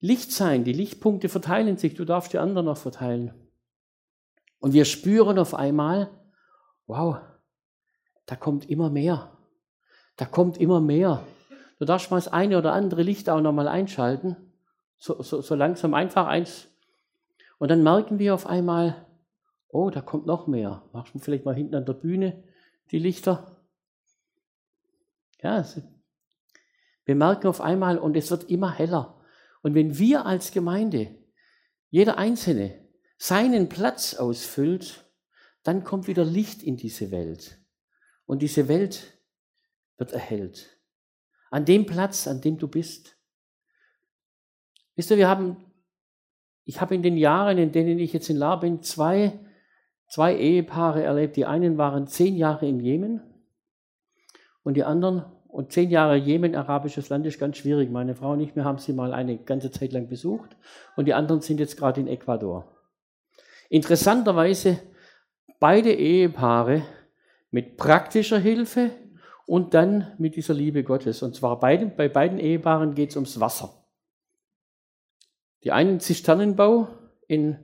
Licht 0.00 0.30
sein. 0.30 0.64
Die 0.64 0.72
Lichtpunkte 0.72 1.28
verteilen 1.28 1.76
sich. 1.76 1.94
Du 1.94 2.04
darfst 2.04 2.32
die 2.32 2.38
anderen 2.38 2.66
noch 2.66 2.76
verteilen. 2.76 3.34
Und 4.60 4.74
wir 4.74 4.84
spüren 4.84 5.38
auf 5.38 5.54
einmal, 5.54 6.10
wow, 6.86 7.16
da 8.26 8.36
kommt 8.36 8.68
immer 8.68 8.90
mehr. 8.90 9.36
Da 10.16 10.26
kommt 10.26 10.58
immer 10.58 10.80
mehr. 10.80 11.24
Du 11.78 11.84
darfst 11.84 12.10
mal 12.10 12.18
das 12.18 12.28
eine 12.28 12.58
oder 12.58 12.72
andere 12.72 13.02
Licht 13.02 13.30
auch 13.30 13.40
nochmal 13.40 13.68
einschalten. 13.68 14.36
So, 14.98 15.22
so, 15.22 15.40
so 15.40 15.54
langsam 15.54 15.94
einfach 15.94 16.26
eins. 16.26 16.68
Und 17.58 17.70
dann 17.70 17.82
merken 17.82 18.18
wir 18.18 18.34
auf 18.34 18.46
einmal, 18.46 19.06
oh, 19.68 19.90
da 19.90 20.00
kommt 20.00 20.26
noch 20.26 20.46
mehr. 20.46 20.82
Machst 20.92 21.14
du 21.14 21.18
vielleicht 21.18 21.44
mal 21.44 21.54
hinten 21.54 21.74
an 21.74 21.86
der 21.86 21.94
Bühne 21.94 22.42
die 22.90 22.98
Lichter? 22.98 23.56
Ja, 25.40 25.64
wir 27.04 27.14
merken 27.14 27.46
auf 27.46 27.60
einmal 27.60 27.98
und 27.98 28.16
es 28.16 28.30
wird 28.30 28.50
immer 28.50 28.72
heller. 28.72 29.18
Und 29.62 29.74
wenn 29.74 29.98
wir 29.98 30.26
als 30.26 30.50
Gemeinde, 30.50 31.16
jeder 31.90 32.18
Einzelne, 32.18 32.86
seinen 33.16 33.68
Platz 33.68 34.14
ausfüllt, 34.14 35.04
dann 35.62 35.84
kommt 35.84 36.06
wieder 36.06 36.24
Licht 36.24 36.62
in 36.62 36.76
diese 36.76 37.10
Welt. 37.10 37.58
Und 38.26 38.42
diese 38.42 38.68
Welt 38.68 39.18
wird 39.96 40.12
erhellt. 40.12 40.78
An 41.50 41.64
dem 41.64 41.86
Platz, 41.86 42.28
an 42.28 42.40
dem 42.40 42.58
du 42.58 42.68
bist. 42.68 43.17
Wisst 44.98 45.12
ihr, 45.12 45.16
wir 45.16 45.28
haben, 45.28 45.56
ich 46.64 46.80
habe 46.80 46.92
in 46.92 47.04
den 47.04 47.16
Jahren, 47.16 47.56
in 47.56 47.70
denen 47.70 48.00
ich 48.00 48.12
jetzt 48.12 48.30
in 48.30 48.36
La 48.36 48.56
bin, 48.56 48.82
zwei, 48.82 49.38
zwei 50.08 50.34
Ehepaare 50.36 51.04
erlebt. 51.04 51.36
Die 51.36 51.46
einen 51.46 51.78
waren 51.78 52.08
zehn 52.08 52.34
Jahre 52.34 52.66
in 52.66 52.80
Jemen 52.80 53.20
und 54.64 54.74
die 54.74 54.82
anderen, 54.82 55.24
und 55.46 55.70
zehn 55.70 55.88
Jahre 55.90 56.16
Jemen, 56.16 56.56
arabisches 56.56 57.10
Land, 57.10 57.26
ist 57.26 57.38
ganz 57.38 57.58
schwierig. 57.58 57.92
Meine 57.92 58.16
Frau 58.16 58.32
und 58.32 58.40
ich, 58.40 58.56
wir 58.56 58.64
haben 58.64 58.78
sie 58.78 58.92
mal 58.92 59.14
eine 59.14 59.38
ganze 59.38 59.70
Zeit 59.70 59.92
lang 59.92 60.08
besucht 60.08 60.56
und 60.96 61.04
die 61.04 61.14
anderen 61.14 61.42
sind 61.42 61.60
jetzt 61.60 61.76
gerade 61.76 62.00
in 62.00 62.08
Ecuador. 62.08 62.66
Interessanterweise 63.68 64.80
beide 65.60 65.92
Ehepaare 65.92 66.82
mit 67.52 67.76
praktischer 67.76 68.40
Hilfe 68.40 68.90
und 69.46 69.74
dann 69.74 70.12
mit 70.18 70.34
dieser 70.34 70.54
Liebe 70.54 70.82
Gottes. 70.82 71.22
Und 71.22 71.36
zwar 71.36 71.60
beide, 71.60 71.86
bei 71.86 72.08
beiden 72.08 72.40
Ehepaaren 72.40 72.96
geht 72.96 73.10
es 73.10 73.16
ums 73.16 73.38
Wasser. 73.38 73.77
Die 75.64 75.72
einen 75.72 76.00
Zisternenbau 76.00 76.88
in, 77.26 77.58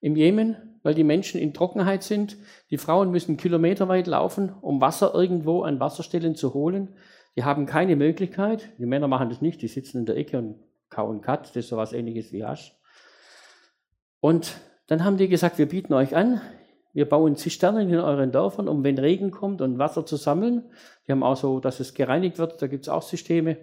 im 0.00 0.16
Jemen, 0.16 0.56
weil 0.82 0.94
die 0.94 1.04
Menschen 1.04 1.40
in 1.40 1.54
Trockenheit 1.54 2.02
sind. 2.02 2.36
Die 2.70 2.78
Frauen 2.78 3.10
müssen 3.10 3.36
kilometerweit 3.36 4.06
laufen, 4.06 4.52
um 4.60 4.80
Wasser 4.80 5.14
irgendwo 5.14 5.62
an 5.62 5.80
Wasserstellen 5.80 6.34
zu 6.34 6.54
holen. 6.54 6.96
Die 7.36 7.44
haben 7.44 7.66
keine 7.66 7.96
Möglichkeit. 7.96 8.68
Die 8.78 8.86
Männer 8.86 9.08
machen 9.08 9.28
das 9.28 9.40
nicht, 9.40 9.62
die 9.62 9.68
sitzen 9.68 9.98
in 9.98 10.06
der 10.06 10.16
Ecke 10.16 10.38
und 10.38 10.60
kauen 10.90 11.22
Kat, 11.22 11.48
das 11.48 11.56
ist 11.56 11.68
so 11.68 11.76
was 11.76 11.92
ähnliches 11.92 12.32
wie 12.32 12.44
Hasch. 12.44 12.76
Und 14.20 14.58
dann 14.88 15.04
haben 15.04 15.16
die 15.16 15.28
gesagt, 15.28 15.58
wir 15.58 15.66
bieten 15.66 15.94
euch 15.94 16.14
an, 16.14 16.40
wir 16.92 17.08
bauen 17.08 17.36
Zisternen 17.36 17.88
in 17.88 17.98
euren 17.98 18.30
Dörfern, 18.30 18.68
um 18.68 18.84
wenn 18.84 18.98
Regen 18.98 19.30
kommt 19.30 19.62
und 19.62 19.78
Wasser 19.78 20.04
zu 20.04 20.16
sammeln. 20.16 20.70
Die 21.06 21.12
haben 21.12 21.22
auch 21.22 21.36
so, 21.36 21.58
dass 21.60 21.80
es 21.80 21.94
gereinigt 21.94 22.38
wird, 22.38 22.60
da 22.60 22.66
gibt 22.66 22.84
es 22.84 22.88
auch 22.90 23.02
Systeme. 23.02 23.56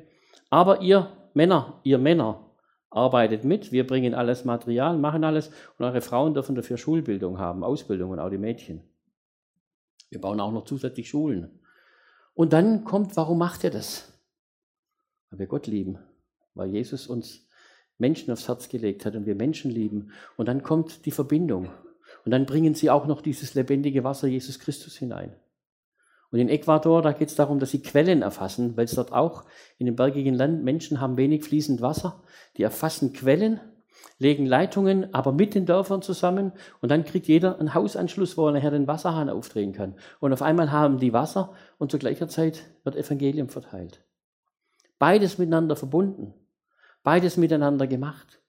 Aber 0.50 0.82
ihr 0.82 1.12
Männer, 1.36 1.80
ihr 1.84 2.00
Männer, 2.00 2.49
arbeitet 2.90 3.44
mit, 3.44 3.72
wir 3.72 3.86
bringen 3.86 4.14
alles 4.14 4.46
Material, 4.46 4.98
machen 4.98 5.24
alles 5.24 5.52
und 5.78 5.86
eure 5.86 6.02
Frauen 6.02 6.34
dürfen 6.34 6.56
dafür 6.56 6.78
Schulbildung 6.78 7.38
haben, 7.38 7.64
Ausbildung 7.64 8.12
und 8.12 8.20
auch 8.20 8.30
die 8.30 8.38
Mädchen. 8.38 8.82
Wir 10.10 10.20
bauen 10.20 10.40
auch 10.40 10.52
noch 10.52 10.66
zusätzlich 10.66 11.10
Schulen. 11.10 11.60
Und 12.34 12.54
dann 12.54 12.84
kommt, 12.84 13.16
warum 13.16 13.38
macht 13.38 13.64
ihr 13.64 13.70
das? 13.70 14.12
Weil 15.30 15.40
wir 15.40 15.48
Gott 15.48 15.68
lieben, 15.68 16.00
weil 16.56 16.70
Jesus 16.70 17.08
uns 17.08 17.48
Menschen 18.00 18.32
aufs 18.32 18.48
Herz 18.48 18.70
gelegt 18.70 19.06
hat 19.06 19.16
und 19.16 19.26
wir 19.26 19.36
Menschen 19.36 19.70
lieben. 19.70 20.12
Und 20.38 20.48
dann 20.48 20.64
kommt 20.64 21.06
die 21.06 21.12
Verbindung. 21.12 21.70
Und 22.26 22.32
dann 22.32 22.46
bringen 22.46 22.74
sie 22.74 22.90
auch 22.90 23.06
noch 23.06 23.22
dieses 23.22 23.54
lebendige 23.54 24.04
Wasser 24.04 24.28
Jesus 24.28 24.60
Christus 24.60 24.98
hinein. 24.98 25.36
Und 26.32 26.40
in 26.40 26.50
Ecuador, 26.50 27.02
da 27.02 27.12
geht 27.12 27.30
es 27.30 27.36
darum, 27.36 27.60
dass 27.60 27.72
sie 27.72 27.82
Quellen 27.82 28.22
erfassen, 28.22 28.78
weil 28.78 28.86
es 28.86 28.96
dort 28.96 29.14
auch 29.14 29.46
in 29.78 29.86
dem 29.86 29.96
bergigen 29.96 30.36
Land 30.36 30.64
Menschen 30.64 31.02
haben 31.02 31.18
wenig 31.18 31.44
fließend 31.44 31.82
Wasser. 31.82 32.22
Die 32.58 32.64
erfassen 32.64 33.14
Quellen, 33.14 33.60
legen 34.20 34.46
Leitungen, 34.46 35.14
aber 35.14 35.32
mit 35.32 35.56
den 35.56 35.66
Dörfern 35.66 36.02
zusammen 36.02 36.52
und 36.82 36.90
dann 36.90 37.06
kriegt 37.06 37.28
jeder 37.28 37.60
einen 37.60 37.74
Hausanschluss, 37.74 38.38
wo 38.38 38.48
er 38.48 38.52
nachher 38.52 38.72
den 38.72 38.88
Wasserhahn 38.88 39.30
aufdrehen 39.30 39.74
kann. 39.74 39.96
Und 40.20 40.34
auf 40.34 40.42
einmal 40.42 40.72
haben 40.72 41.00
die 41.00 41.14
Wasser 41.14 41.54
und 41.78 41.90
zu 41.90 41.98
gleicher 41.98 42.28
Zeit 42.28 42.64
wird 42.84 42.96
Evangelium 42.96 43.50
verteilt. 43.50 44.02
Beides 45.00 45.38
miteinander 45.38 45.78
verbunden. 45.78 46.34
Beides 47.04 47.38
miteinander 47.38 47.88
gemacht. 47.88 48.42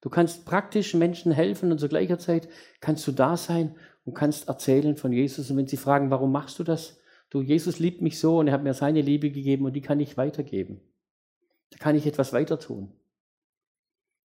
Du 0.00 0.08
kannst 0.08 0.46
praktisch 0.46 0.94
Menschen 0.94 1.30
helfen 1.30 1.70
und 1.70 1.78
zu 1.78 1.88
gleicher 1.88 2.18
Zeit 2.18 2.48
kannst 2.80 3.06
du 3.06 3.12
da 3.12 3.36
sein 3.36 3.76
und 4.06 4.14
kannst 4.14 4.48
erzählen 4.48 4.96
von 4.96 5.12
Jesus. 5.12 5.50
Und 5.50 5.58
wenn 5.58 5.66
sie 5.66 5.76
fragen, 5.76 6.10
warum 6.10 6.32
machst 6.32 6.58
du 6.58 6.64
das? 6.64 6.98
Du, 7.30 7.40
Jesus 7.40 7.78
liebt 7.78 8.02
mich 8.02 8.18
so 8.18 8.38
und 8.38 8.48
er 8.48 8.54
hat 8.54 8.64
mir 8.64 8.74
seine 8.74 9.00
Liebe 9.00 9.30
gegeben 9.30 9.64
und 9.64 9.72
die 9.72 9.80
kann 9.80 10.00
ich 10.00 10.16
weitergeben. 10.16 10.80
Da 11.70 11.78
kann 11.78 11.94
ich 11.94 12.06
etwas 12.06 12.32
weiter 12.32 12.58
tun. 12.58 12.92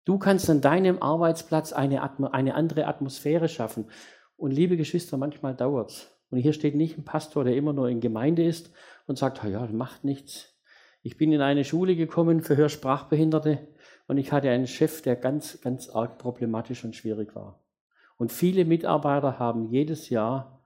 Du 0.05 0.19
kannst 0.19 0.51
an 0.51 0.61
deinem 0.61 1.01
Arbeitsplatz 1.01 1.73
eine, 1.73 2.03
Atmo 2.03 2.29
eine 2.29 2.55
andere 2.55 2.87
Atmosphäre 2.87 3.49
schaffen. 3.49 3.87
Und 4.37 4.53
liebe 4.53 4.77
Geschwister, 4.77 5.17
manchmal 5.17 5.55
dauert's. 5.55 6.11
Und 6.31 6.39
hier 6.39 6.53
steht 6.53 6.75
nicht 6.75 6.99
ein 6.99 7.05
Pastor, 7.05 7.45
der 7.45 7.57
immer 7.57 7.73
nur 7.73 7.89
in 7.89 8.01
Gemeinde 8.01 8.45
ist 8.45 8.73
und 9.07 9.17
sagt, 9.17 9.43
ja, 9.45 9.67
macht 9.69 10.05
nichts. 10.05 10.55
Ich 11.03 11.17
bin 11.17 11.33
in 11.33 11.41
eine 11.41 11.65
Schule 11.65 11.95
gekommen 11.95 12.43
für 12.43 12.57
Hörsprachbehinderte 12.57 13.69
und 14.09 14.19
ich 14.19 14.33
hatte 14.33 14.51
einen 14.51 14.67
Chef, 14.67 15.03
der 15.03 15.17
ganz, 15.17 15.61
ganz 15.61 15.89
arg 15.89 16.19
problematisch 16.19 16.85
und 16.85 16.97
schwierig 16.97 17.35
war. 17.37 17.63
Und 18.17 18.33
viele 18.33 18.65
Mitarbeiter 18.65 19.39
haben 19.39 19.67
jedes 19.67 20.11
Jahr 20.11 20.58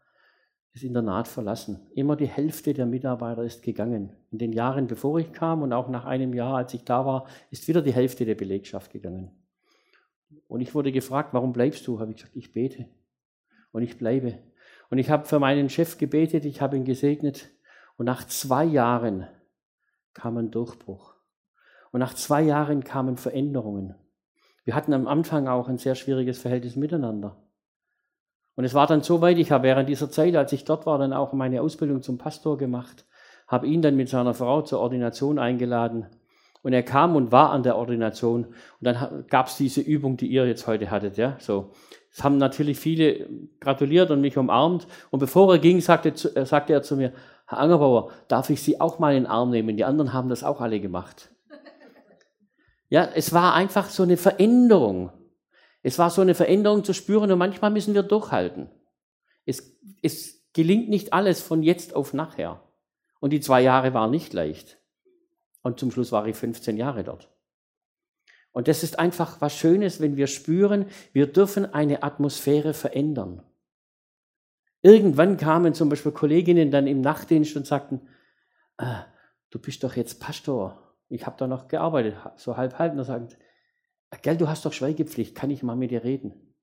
das 0.73 0.83
Internat 0.83 1.29
verlassen. 1.29 1.81
Immer 1.95 2.17
die 2.17 2.27
Hälfte 2.27 2.73
der 2.73 2.87
Mitarbeiter 2.87 3.43
ist 3.43 3.63
gegangen. 3.63 4.13
In 4.31 4.39
den 4.39 4.53
Jahren, 4.53 4.87
bevor 4.87 5.19
ich 5.19 5.33
kam 5.33 5.63
und 5.63 5.73
auch 5.73 5.89
nach 5.89 6.07
einem 6.07 6.33
Jahr, 6.33 6.57
als 6.57 6.73
ich 6.73 6.85
da 6.85 7.05
war, 7.05 7.27
ist 7.51 7.69
wieder 7.69 7.83
die 7.83 7.93
Hälfte 7.93 8.25
der 8.25 8.35
Belegschaft 8.35 8.91
gegangen. 8.91 9.31
Und 10.49 10.63
ich 10.63 10.75
wurde 10.75 10.93
gefragt, 10.93 11.35
warum 11.35 11.53
bleibst 11.53 11.87
du? 11.87 12.01
Habe 12.01 12.13
ich 12.13 12.17
gesagt, 12.17 12.37
ich 12.37 12.53
bete. 12.53 12.87
Und 13.71 13.83
ich 13.83 13.99
bleibe. 13.99 14.39
Und 14.89 14.99
ich 14.99 15.11
habe 15.11 15.27
für 15.27 15.39
meinen 15.39 15.69
Chef 15.69 15.99
gebetet, 15.99 16.45
ich 16.45 16.61
habe 16.63 16.77
ihn 16.77 16.85
gesegnet. 16.85 17.51
Und 17.97 18.07
nach 18.07 18.27
zwei 18.27 18.65
Jahren 18.65 19.27
kam 20.15 20.39
ein 20.39 20.51
Durchbruch. 20.51 21.15
Und 21.91 22.01
nach 22.01 22.15
zwei 22.15 22.43
Jahren 22.43 22.85
kamen 22.85 23.19
Veränderungen. 23.19 23.95
Wir 24.65 24.75
hatten 24.75 24.95
am 24.95 25.07
Anfang 25.07 25.49
auch 25.49 25.69
ein 25.69 25.79
sehr 25.79 25.95
schwieriges 25.95 26.39
Verhältnis 26.39 26.77
miteinander. 26.77 27.43
Und 28.63 28.67
es 28.67 28.75
war 28.75 28.87
dann 28.87 29.03
so 29.03 29.21
weit, 29.21 29.39
ich 29.39 29.51
habe 29.51 29.65
während 29.65 29.89
dieser 29.89 30.09
Zeit, 30.09 30.37
als 30.37 30.53
ich 30.53 30.65
dort 30.65 30.87
war, 30.87 30.97
dann 30.97 31.13
auch 31.13 31.33
meine 31.33 31.63
Ausbildung 31.63 32.01
zum 32.01 32.17
Pastor 32.17 32.57
gemacht, 32.57 33.05
habe 33.49 33.67
ihn 33.67 33.83
dann 33.83 33.97
mit 33.97 34.09
seiner 34.09 34.35
Frau 34.35 34.63
zur 34.63 34.79
Ordination 34.79 35.41
eingeladen. 35.41 36.07
Und 36.63 36.73
er 36.73 36.85
kam 36.85 37.17
und 37.17 37.33
war 37.33 37.51
an 37.51 37.65
der 37.65 37.77
Ordination. 37.77 38.45
Und 38.45 38.55
dann 38.83 39.25
gab 39.29 39.49
es 39.49 39.57
diese 39.57 39.81
Übung, 39.81 40.17
die 40.17 40.29
ihr 40.29 40.47
jetzt 40.47 40.69
heute 40.69 40.93
hattet. 40.93 41.17
Ja? 41.17 41.35
So. 41.41 41.73
Es 42.13 42.23
haben 42.23 42.39
natürlich 42.39 42.79
viele 42.79 43.29
gratuliert 43.59 44.13
und 44.13 44.21
mich 44.21 44.39
umarmt. 44.39 44.87
Und 45.11 45.19
bevor 45.19 45.53
er 45.53 45.59
ging, 45.59 45.81
sagte, 45.81 46.13
sagte 46.47 46.73
er 46.73 46.83
zu 46.83 46.95
mir, 46.95 47.13
Herr 47.49 47.59
Angerbauer, 47.59 48.13
darf 48.29 48.49
ich 48.49 48.63
Sie 48.63 48.81
auch 48.81 49.01
mal 49.01 49.17
in 49.17 49.25
den 49.25 49.27
Arm 49.29 49.51
nehmen? 49.51 49.77
Die 49.77 49.85
anderen 49.85 50.13
haben 50.13 50.29
das 50.29 50.45
auch 50.45 50.61
alle 50.61 50.79
gemacht. 50.79 51.33
Ja, 52.91 53.09
es 53.13 53.33
war 53.33 53.55
einfach 53.55 53.89
so 53.89 54.05
eine 54.05 54.17
Veränderung. 54.17 55.11
Es 55.83 55.99
war 55.99 56.11
so 56.11 56.23
eine 56.23 56.35
Veränderung 56.35 56.85
zu 56.85 56.95
spüren 56.95 57.31
und 57.31 57.39
manchmal 57.39 57.71
müssen 57.71 57.95
wir 57.95 58.03
durchhalten. 58.03 58.71
Es, 59.45 59.77
es 60.03 60.43
gelingt 60.53 60.89
nicht 60.89 61.13
alles 61.13 61.41
von 61.41 61.63
jetzt 61.63 61.95
auf 61.95 62.15
nachher. 62.15 62.63
Und 63.21 63.31
die 63.31 63.41
zwei 63.41 63.63
Jahre 63.63 63.95
waren 63.95 64.11
nicht 64.11 64.33
leicht. 64.33 64.79
Und 65.63 65.79
zum 65.79 65.91
Schluss 65.91 66.13
war 66.13 66.27
ich 66.27 66.37
15 66.37 66.77
Jahre 66.77 67.05
dort. 67.05 67.29
Und 68.53 68.69
das 68.69 68.83
ist 68.83 68.99
einfach 68.99 69.41
was 69.41 69.57
Schönes, 69.57 70.01
wenn 70.01 70.17
wir 70.17 70.27
spüren, 70.27 70.87
wir 71.13 71.27
dürfen 71.27 71.73
eine 71.73 72.03
Atmosphäre 72.03 72.75
verändern. 72.75 73.43
Irgendwann 74.83 75.37
kamen 75.37 75.75
zum 75.75 75.89
Beispiel 75.89 76.13
Kolleginnen 76.13 76.71
dann 76.71 76.87
im 76.87 77.01
Nachtdienst 77.01 77.57
und 77.57 77.67
sagten, 77.67 78.09
ah, 78.77 79.07
du 79.51 79.59
bist 79.59 79.83
doch 79.85 79.97
jetzt 79.97 80.21
Pastor. 80.21 80.97
Ich 81.09 81.25
habe 81.25 81.37
da 81.39 81.47
noch 81.47 81.69
gearbeitet, 81.69 82.17
so 82.37 82.57
halb 82.57 82.79
halb. 82.79 82.93
Und 82.93 82.99
da 82.99 83.05
sagen, 83.05 83.29
gell, 84.17 84.37
du 84.37 84.49
hast 84.49 84.65
doch 84.65 84.73
Schweigepflicht, 84.73 85.35
kann 85.35 85.51
ich 85.51 85.63
mal 85.63 85.77
mit 85.77 85.91
dir 85.91 86.05
reden? 86.05 86.55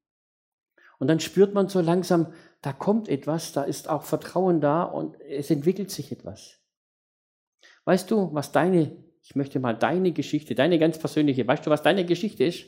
Und 1.00 1.08
dann 1.08 1.20
spürt 1.20 1.54
man 1.54 1.70
so 1.70 1.80
langsam, 1.80 2.34
da 2.62 2.74
kommt 2.74 3.08
etwas, 3.08 3.54
da 3.54 3.64
ist 3.64 3.90
auch 3.90 4.04
Vertrauen 4.04 4.60
da 4.60 4.84
und 4.84 5.20
es 5.22 5.50
entwickelt 5.50 5.90
sich 5.92 6.12
etwas. 6.12 6.60
Weißt 7.86 8.12
du, 8.12 8.34
was 8.34 8.52
deine 8.52 8.98
ich 9.30 9.36
möchte 9.36 9.60
mal 9.60 9.74
deine 9.74 10.12
Geschichte, 10.12 10.56
deine 10.56 10.80
ganz 10.80 10.98
persönliche, 10.98 11.46
weißt 11.46 11.66
du, 11.66 11.70
was 11.70 11.84
deine 11.84 12.04
Geschichte 12.04 12.46
ist? 12.46 12.66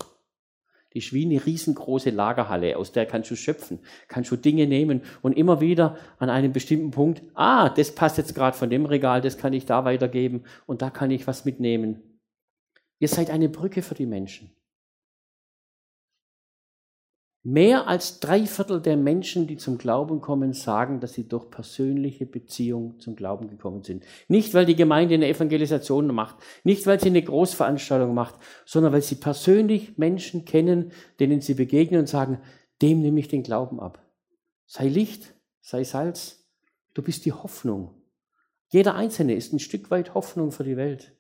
Die 0.94 1.00
ist 1.00 1.12
wie 1.12 1.26
eine 1.26 1.44
riesengroße 1.44 2.12
Lagerhalle, 2.12 2.78
aus 2.78 2.92
der 2.92 3.06
kannst 3.06 3.32
du 3.32 3.36
schöpfen, 3.36 3.80
kannst 4.10 4.30
du 4.30 4.36
Dinge 4.36 4.68
nehmen 4.68 5.02
und 5.22 5.38
immer 5.38 5.60
wieder 5.60 5.98
an 6.20 6.30
einem 6.30 6.52
bestimmten 6.52 6.92
Punkt, 6.92 7.24
ah, 7.34 7.70
das 7.70 7.96
passt 7.96 8.18
jetzt 8.18 8.36
gerade 8.36 8.56
von 8.56 8.70
dem 8.70 8.86
Regal, 8.86 9.22
das 9.22 9.38
kann 9.38 9.54
ich 9.54 9.66
da 9.66 9.86
weitergeben 9.86 10.44
und 10.68 10.84
da 10.84 10.92
kann 10.92 11.10
ich 11.10 11.26
was 11.26 11.46
mitnehmen. 11.46 12.20
Ihr 13.00 13.08
seid 13.08 13.32
eine 13.32 13.50
Brücke 13.50 13.82
für 13.82 13.96
die 13.96 14.06
Menschen. 14.06 14.52
Mehr 17.44 17.88
als 17.88 18.20
drei 18.20 18.46
Viertel 18.46 18.82
der 18.82 18.98
Menschen, 18.98 19.48
die 19.48 19.58
zum 19.58 19.80
Glauben 19.80 20.22
kommen, 20.22 20.54
sagen, 20.54 21.00
dass 21.00 21.14
sie 21.14 21.28
durch 21.28 21.50
persönliche 21.50 22.28
Beziehung 22.28 23.00
zum 23.00 23.16
Glauben 23.16 23.48
gekommen 23.48 23.84
sind. 23.84 24.04
Nicht, 24.28 24.54
weil 24.54 24.68
die 24.68 24.76
Gemeinde 24.76 25.16
eine 25.16 25.28
Evangelisation 25.28 26.06
macht, 26.14 26.36
nicht, 26.64 26.86
weil 26.86 27.00
sie 27.00 27.08
eine 27.08 27.24
Großveranstaltung 27.24 28.14
macht, 28.14 28.36
sondern 28.66 28.94
weil 28.94 29.02
sie 29.02 29.16
persönlich 29.16 29.98
Menschen 29.98 30.46
kennen, 30.46 30.92
denen 31.20 31.42
sie 31.42 31.56
begegnen 31.56 32.02
und 32.02 32.08
sagen, 32.08 32.40
dem 32.84 33.02
nehme 33.02 33.20
ich 33.20 33.28
den 33.28 33.42
Glauben 33.42 33.80
ab. 33.80 34.06
Sei 34.68 34.88
Licht, 34.88 35.34
sei 35.62 35.84
Salz, 35.84 36.48
du 36.94 37.02
bist 37.02 37.26
die 37.26 37.34
Hoffnung. 37.34 37.96
Jeder 38.68 38.94
Einzelne 38.94 39.34
ist 39.34 39.52
ein 39.52 39.60
Stück 39.60 39.90
weit 39.90 40.14
Hoffnung 40.14 40.52
für 40.52 40.64
die 40.64 40.78
Welt. 40.78 41.16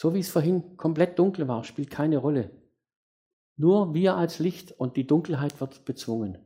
So 0.00 0.14
wie 0.14 0.20
es 0.20 0.30
vorhin 0.30 0.78
komplett 0.78 1.18
dunkel 1.18 1.46
war, 1.46 1.62
spielt 1.62 1.90
keine 1.90 2.16
Rolle. 2.16 2.48
Nur 3.58 3.92
wir 3.92 4.16
als 4.16 4.38
Licht 4.38 4.72
und 4.72 4.96
die 4.96 5.06
Dunkelheit 5.06 5.60
wird 5.60 5.84
bezwungen. 5.84 6.38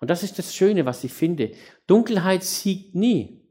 Und 0.00 0.08
das 0.08 0.22
ist 0.22 0.38
das 0.38 0.54
Schöne, 0.54 0.86
was 0.86 1.04
ich 1.04 1.12
finde. 1.12 1.52
Dunkelheit 1.86 2.42
siegt 2.42 2.94
nie. 2.94 3.46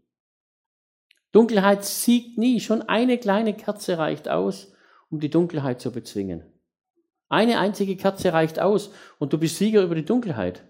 Dunkelheit 1.32 1.86
siegt 1.86 2.40
nie. 2.40 2.60
Schon 2.60 2.82
eine 2.82 3.20
kleine 3.20 3.54
Kerze 3.54 4.00
reicht 4.00 4.28
aus, 4.28 4.74
um 5.12 5.20
die 5.20 5.30
Dunkelheit 5.30 5.80
zu 5.80 5.92
bezwingen. 5.92 6.42
Eine 7.30 7.60
einzige 7.60 7.96
Kerze 7.96 8.34
reicht 8.34 8.60
aus 8.60 8.90
und 9.20 9.32
du 9.32 9.38
bist 9.38 9.58
Sieger 9.58 9.84
über 9.84 9.94
die 9.94 10.06
Dunkelheit. 10.06 10.64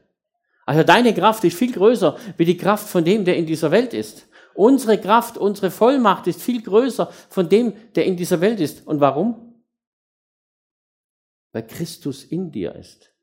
Also 0.65 0.83
deine 0.83 1.13
Kraft 1.13 1.45
ist 1.45 1.57
viel 1.57 1.71
größer 1.71 2.17
wie 2.35 2.43
die 2.43 2.57
Kraft 2.57 2.89
von 2.89 3.05
dem, 3.05 3.23
der 3.23 3.37
in 3.37 3.45
dieser 3.45 3.71
Welt 3.71 3.93
ist. 3.93 4.27
Unsere 4.53 4.99
Kraft, 4.99 5.37
unsere 5.37 5.71
Vollmacht 5.71 6.27
ist 6.27 6.41
viel 6.41 6.61
größer 6.61 7.07
von 7.29 7.49
dem, 7.49 7.73
der 7.95 8.05
in 8.05 8.17
dieser 8.17 8.41
Welt 8.41 8.59
ist. 8.59 8.85
Und 8.85 8.99
warum? 8.99 9.63
Weil 11.51 11.67
Christus 11.67 12.23
in 12.23 12.51
dir 12.51 12.75
ist. 12.75 13.13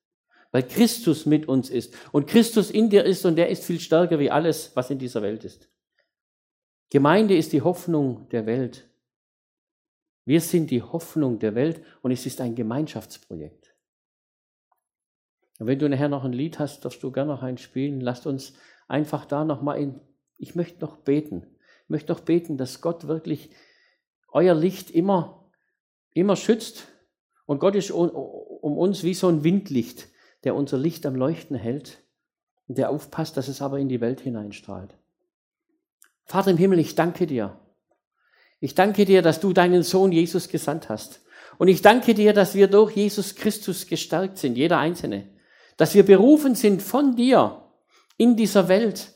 Weil 0.50 0.62
Christus 0.62 1.26
mit 1.26 1.46
uns 1.48 1.70
ist. 1.70 1.94
Und 2.12 2.26
Christus 2.26 2.70
in 2.70 2.88
dir 2.90 3.04
ist 3.04 3.24
und 3.26 3.36
der 3.36 3.48
ist 3.50 3.64
viel 3.64 3.80
stärker 3.80 4.18
wie 4.18 4.30
alles, 4.30 4.74
was 4.74 4.90
in 4.90 4.98
dieser 4.98 5.22
Welt 5.22 5.44
ist. 5.44 5.68
Gemeinde 6.90 7.36
ist 7.36 7.52
die 7.52 7.62
Hoffnung 7.62 8.28
der 8.30 8.46
Welt. 8.46 8.88
Wir 10.24 10.40
sind 10.40 10.70
die 10.70 10.82
Hoffnung 10.82 11.38
der 11.38 11.54
Welt 11.54 11.82
und 12.02 12.10
es 12.10 12.26
ist 12.26 12.40
ein 12.40 12.54
Gemeinschaftsprojekt. 12.54 13.74
Und 15.58 15.66
wenn 15.66 15.78
du 15.78 15.88
nachher 15.88 16.08
noch 16.08 16.24
ein 16.24 16.32
Lied 16.32 16.58
hast, 16.58 16.84
darfst 16.84 17.02
du 17.02 17.10
gerne 17.10 17.32
noch 17.32 17.42
eins 17.42 17.60
spielen. 17.60 18.00
Lasst 18.00 18.26
uns 18.26 18.54
einfach 18.86 19.24
da 19.24 19.44
nochmal 19.44 19.80
in 19.80 20.00
ich 20.38 20.54
möchte 20.54 20.80
noch 20.80 20.96
beten. 20.96 21.46
Ich 21.84 21.90
möchte 21.90 22.12
noch 22.12 22.20
beten, 22.20 22.56
dass 22.56 22.80
Gott 22.80 23.06
wirklich 23.06 23.50
euer 24.30 24.54
Licht 24.54 24.90
immer, 24.90 25.50
immer 26.12 26.36
schützt. 26.36 26.86
Und 27.46 27.58
Gott 27.58 27.74
ist 27.74 27.90
um, 27.90 28.10
uns 28.78 29.02
wie 29.02 29.14
so 29.14 29.28
ein 29.28 29.42
Windlicht, 29.44 30.08
der 30.44 30.54
unser 30.54 30.78
Licht 30.78 31.04
am 31.06 31.16
Leuchten 31.16 31.56
hält 31.56 32.02
und 32.68 32.78
der 32.78 32.90
aufpasst, 32.90 33.36
dass 33.36 33.48
es 33.48 33.60
aber 33.62 33.78
in 33.78 33.88
die 33.88 34.00
Welt 34.00 34.20
hineinstrahlt. 34.20 34.94
Vater 36.24 36.50
im 36.50 36.58
Himmel, 36.58 36.78
ich 36.78 36.94
danke 36.94 37.26
dir. 37.26 37.58
Ich 38.60 38.74
danke 38.74 39.04
dir, 39.04 39.22
dass 39.22 39.40
du 39.40 39.52
deinen 39.52 39.82
Sohn 39.82 40.12
Jesus 40.12 40.48
gesandt 40.48 40.88
hast. 40.88 41.22
Und 41.56 41.68
ich 41.68 41.82
danke 41.82 42.14
dir, 42.14 42.32
dass 42.32 42.54
wir 42.54 42.68
durch 42.68 42.94
Jesus 42.94 43.34
Christus 43.34 43.86
gestärkt 43.86 44.38
sind, 44.38 44.56
jeder 44.56 44.78
Einzelne. 44.78 45.28
Dass 45.76 45.94
wir 45.94 46.04
berufen 46.04 46.54
sind 46.54 46.82
von 46.82 47.16
dir 47.16 47.62
in 48.16 48.36
dieser 48.36 48.68
Welt 48.68 49.12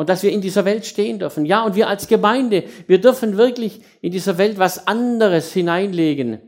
und 0.00 0.08
dass 0.08 0.22
wir 0.22 0.32
in 0.32 0.40
dieser 0.40 0.64
Welt 0.64 0.86
stehen 0.86 1.18
dürfen. 1.18 1.44
Ja, 1.44 1.62
und 1.62 1.74
wir 1.74 1.86
als 1.86 2.08
Gemeinde, 2.08 2.64
wir 2.86 3.02
dürfen 3.02 3.36
wirklich 3.36 3.82
in 4.00 4.12
dieser 4.12 4.38
Welt 4.38 4.58
was 4.58 4.86
anderes 4.86 5.52
hineinlegen, 5.52 6.38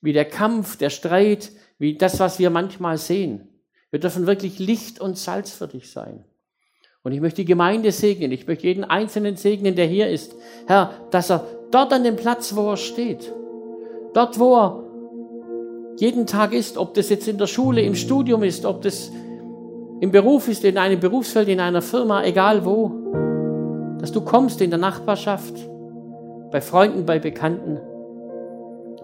wie 0.00 0.14
der 0.14 0.24
Kampf, 0.24 0.78
der 0.78 0.88
Streit, 0.88 1.52
wie 1.78 1.98
das, 1.98 2.20
was 2.20 2.38
wir 2.38 2.48
manchmal 2.48 2.96
sehen. 2.96 3.48
Wir 3.90 4.00
dürfen 4.00 4.26
wirklich 4.26 4.58
Licht 4.58 4.98
und 4.98 5.18
Salz 5.18 5.50
für 5.50 5.68
dich 5.68 5.90
sein. 5.90 6.24
Und 7.02 7.12
ich 7.12 7.20
möchte 7.20 7.42
die 7.42 7.44
Gemeinde 7.44 7.92
segnen, 7.92 8.32
ich 8.32 8.46
möchte 8.46 8.66
jeden 8.66 8.84
Einzelnen 8.84 9.36
segnen, 9.36 9.76
der 9.76 9.84
hier 9.84 10.08
ist. 10.08 10.34
Herr, 10.66 10.94
dass 11.10 11.30
er 11.30 11.46
dort 11.70 11.92
an 11.92 12.04
dem 12.04 12.16
Platz, 12.16 12.56
wo 12.56 12.70
er 12.70 12.78
steht, 12.78 13.30
dort, 14.14 14.38
wo 14.38 14.56
er 14.56 14.84
jeden 15.98 16.26
Tag 16.26 16.54
ist, 16.54 16.78
ob 16.78 16.94
das 16.94 17.10
jetzt 17.10 17.28
in 17.28 17.36
der 17.36 17.46
Schule, 17.46 17.82
im 17.82 17.94
Studium 17.94 18.42
ist, 18.42 18.64
ob 18.64 18.80
das 18.80 19.12
im 20.02 20.10
Beruf 20.10 20.48
ist, 20.48 20.64
in 20.64 20.78
einem 20.78 20.98
Berufsfeld, 20.98 21.46
in 21.46 21.60
einer 21.60 21.80
Firma, 21.80 22.24
egal 22.24 22.64
wo, 22.64 22.90
dass 24.00 24.10
du 24.10 24.20
kommst 24.20 24.60
in 24.60 24.70
der 24.70 24.80
Nachbarschaft, 24.80 25.54
bei 26.50 26.60
Freunden, 26.60 27.06
bei 27.06 27.20
Bekannten 27.20 27.78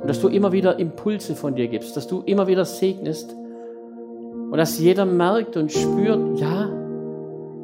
und 0.00 0.08
dass 0.08 0.20
du 0.20 0.26
immer 0.26 0.50
wieder 0.50 0.80
Impulse 0.80 1.36
von 1.36 1.54
dir 1.54 1.68
gibst, 1.68 1.96
dass 1.96 2.08
du 2.08 2.22
immer 2.26 2.48
wieder 2.48 2.64
segnest 2.64 3.32
und 4.50 4.56
dass 4.56 4.80
jeder 4.80 5.04
merkt 5.04 5.56
und 5.56 5.70
spürt, 5.70 6.40
ja, 6.40 6.68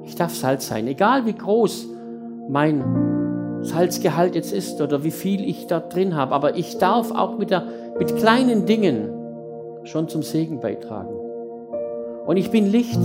ich 0.05 0.15
darf 0.15 0.33
Salz 0.33 0.69
sein, 0.69 0.87
egal 0.87 1.27
wie 1.27 1.35
groß 1.35 1.89
mein 2.49 3.63
Salzgehalt 3.63 4.37
jetzt 4.37 4.53
ist 4.53 4.81
oder 4.81 5.03
wie 5.03 5.11
viel 5.11 5.45
ich 5.45 5.67
da 5.67 5.81
drin 5.81 6.15
habe, 6.15 6.33
aber 6.37 6.57
ich 6.57 6.79
darf 6.79 7.11
auch 7.11 7.37
mit, 7.37 7.51
der, 7.51 7.65
mit 7.99 8.15
kleinen 8.15 8.65
Dingen 8.65 9.09
schon 9.83 10.09
zum 10.09 10.23
Segen 10.23 10.61
beitragen. 10.61 11.24
Und 12.27 12.37
ich 12.37 12.51
bin 12.51 12.71
Licht. 12.71 13.01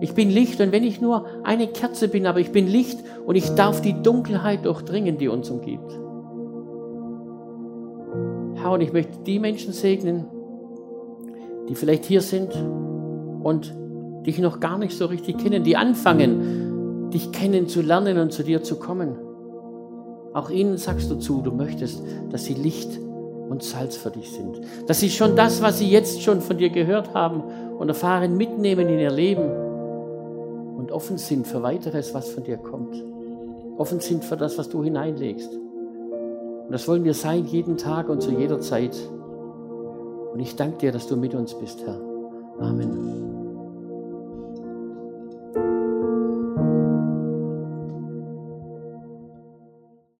Ich 0.00 0.14
bin 0.14 0.30
Licht 0.30 0.60
und 0.60 0.72
wenn 0.72 0.84
ich 0.84 1.00
nur 1.00 1.26
eine 1.44 1.66
Kerze 1.66 2.08
bin, 2.08 2.26
aber 2.26 2.40
ich 2.40 2.52
bin 2.52 2.66
Licht 2.66 2.98
und 3.26 3.34
ich 3.36 3.50
darf 3.50 3.82
die 3.82 4.02
Dunkelheit 4.02 4.64
durchdringen, 4.64 5.18
die 5.18 5.28
uns 5.28 5.50
umgibt. 5.50 5.90
Herr, 8.54 8.72
und 8.72 8.80
ich 8.80 8.92
möchte 8.92 9.18
die 9.26 9.38
Menschen 9.38 9.72
segnen, 9.72 10.26
die 11.68 11.74
vielleicht 11.74 12.04
hier 12.06 12.22
sind 12.22 12.52
und 13.42 13.74
dich 14.26 14.38
noch 14.38 14.60
gar 14.60 14.78
nicht 14.78 14.96
so 14.96 15.06
richtig 15.06 15.38
kennen, 15.38 15.64
die 15.64 15.76
anfangen, 15.76 17.10
dich 17.10 17.32
kennenzulernen 17.32 18.18
und 18.18 18.32
zu 18.32 18.42
dir 18.42 18.62
zu 18.62 18.76
kommen. 18.76 19.16
Auch 20.32 20.50
ihnen 20.50 20.76
sagst 20.76 21.10
du 21.10 21.16
zu, 21.16 21.42
du 21.42 21.52
möchtest, 21.52 22.02
dass 22.30 22.44
sie 22.44 22.54
Licht 22.54 22.98
und 23.48 23.62
Salz 23.62 23.96
für 23.96 24.10
dich 24.10 24.30
sind. 24.30 24.60
Dass 24.86 25.00
sie 25.00 25.10
schon 25.10 25.36
das, 25.36 25.60
was 25.60 25.78
sie 25.78 25.90
jetzt 25.90 26.22
schon 26.22 26.40
von 26.40 26.56
dir 26.56 26.70
gehört 26.70 27.14
haben 27.14 27.42
und 27.80 27.88
erfahren, 27.88 28.36
mitnehmen 28.36 28.90
in 28.90 28.98
ihr 28.98 29.10
Leben 29.10 29.50
und 30.76 30.92
offen 30.92 31.16
sind 31.16 31.46
für 31.46 31.62
weiteres, 31.62 32.12
was 32.12 32.28
von 32.28 32.44
dir 32.44 32.58
kommt. 32.58 32.94
Offen 33.78 34.00
sind 34.00 34.22
für 34.22 34.36
das, 34.36 34.58
was 34.58 34.68
du 34.68 34.84
hineinlegst. 34.84 35.50
Und 35.50 36.70
das 36.70 36.86
wollen 36.86 37.04
wir 37.04 37.14
sein 37.14 37.46
jeden 37.46 37.78
Tag 37.78 38.10
und 38.10 38.20
zu 38.20 38.32
jeder 38.32 38.60
Zeit. 38.60 38.94
Und 40.30 40.40
ich 40.40 40.56
danke 40.56 40.76
dir, 40.76 40.92
dass 40.92 41.06
du 41.06 41.16
mit 41.16 41.34
uns 41.34 41.58
bist, 41.58 41.82
Herr. 41.86 41.98
Amen. 42.58 43.29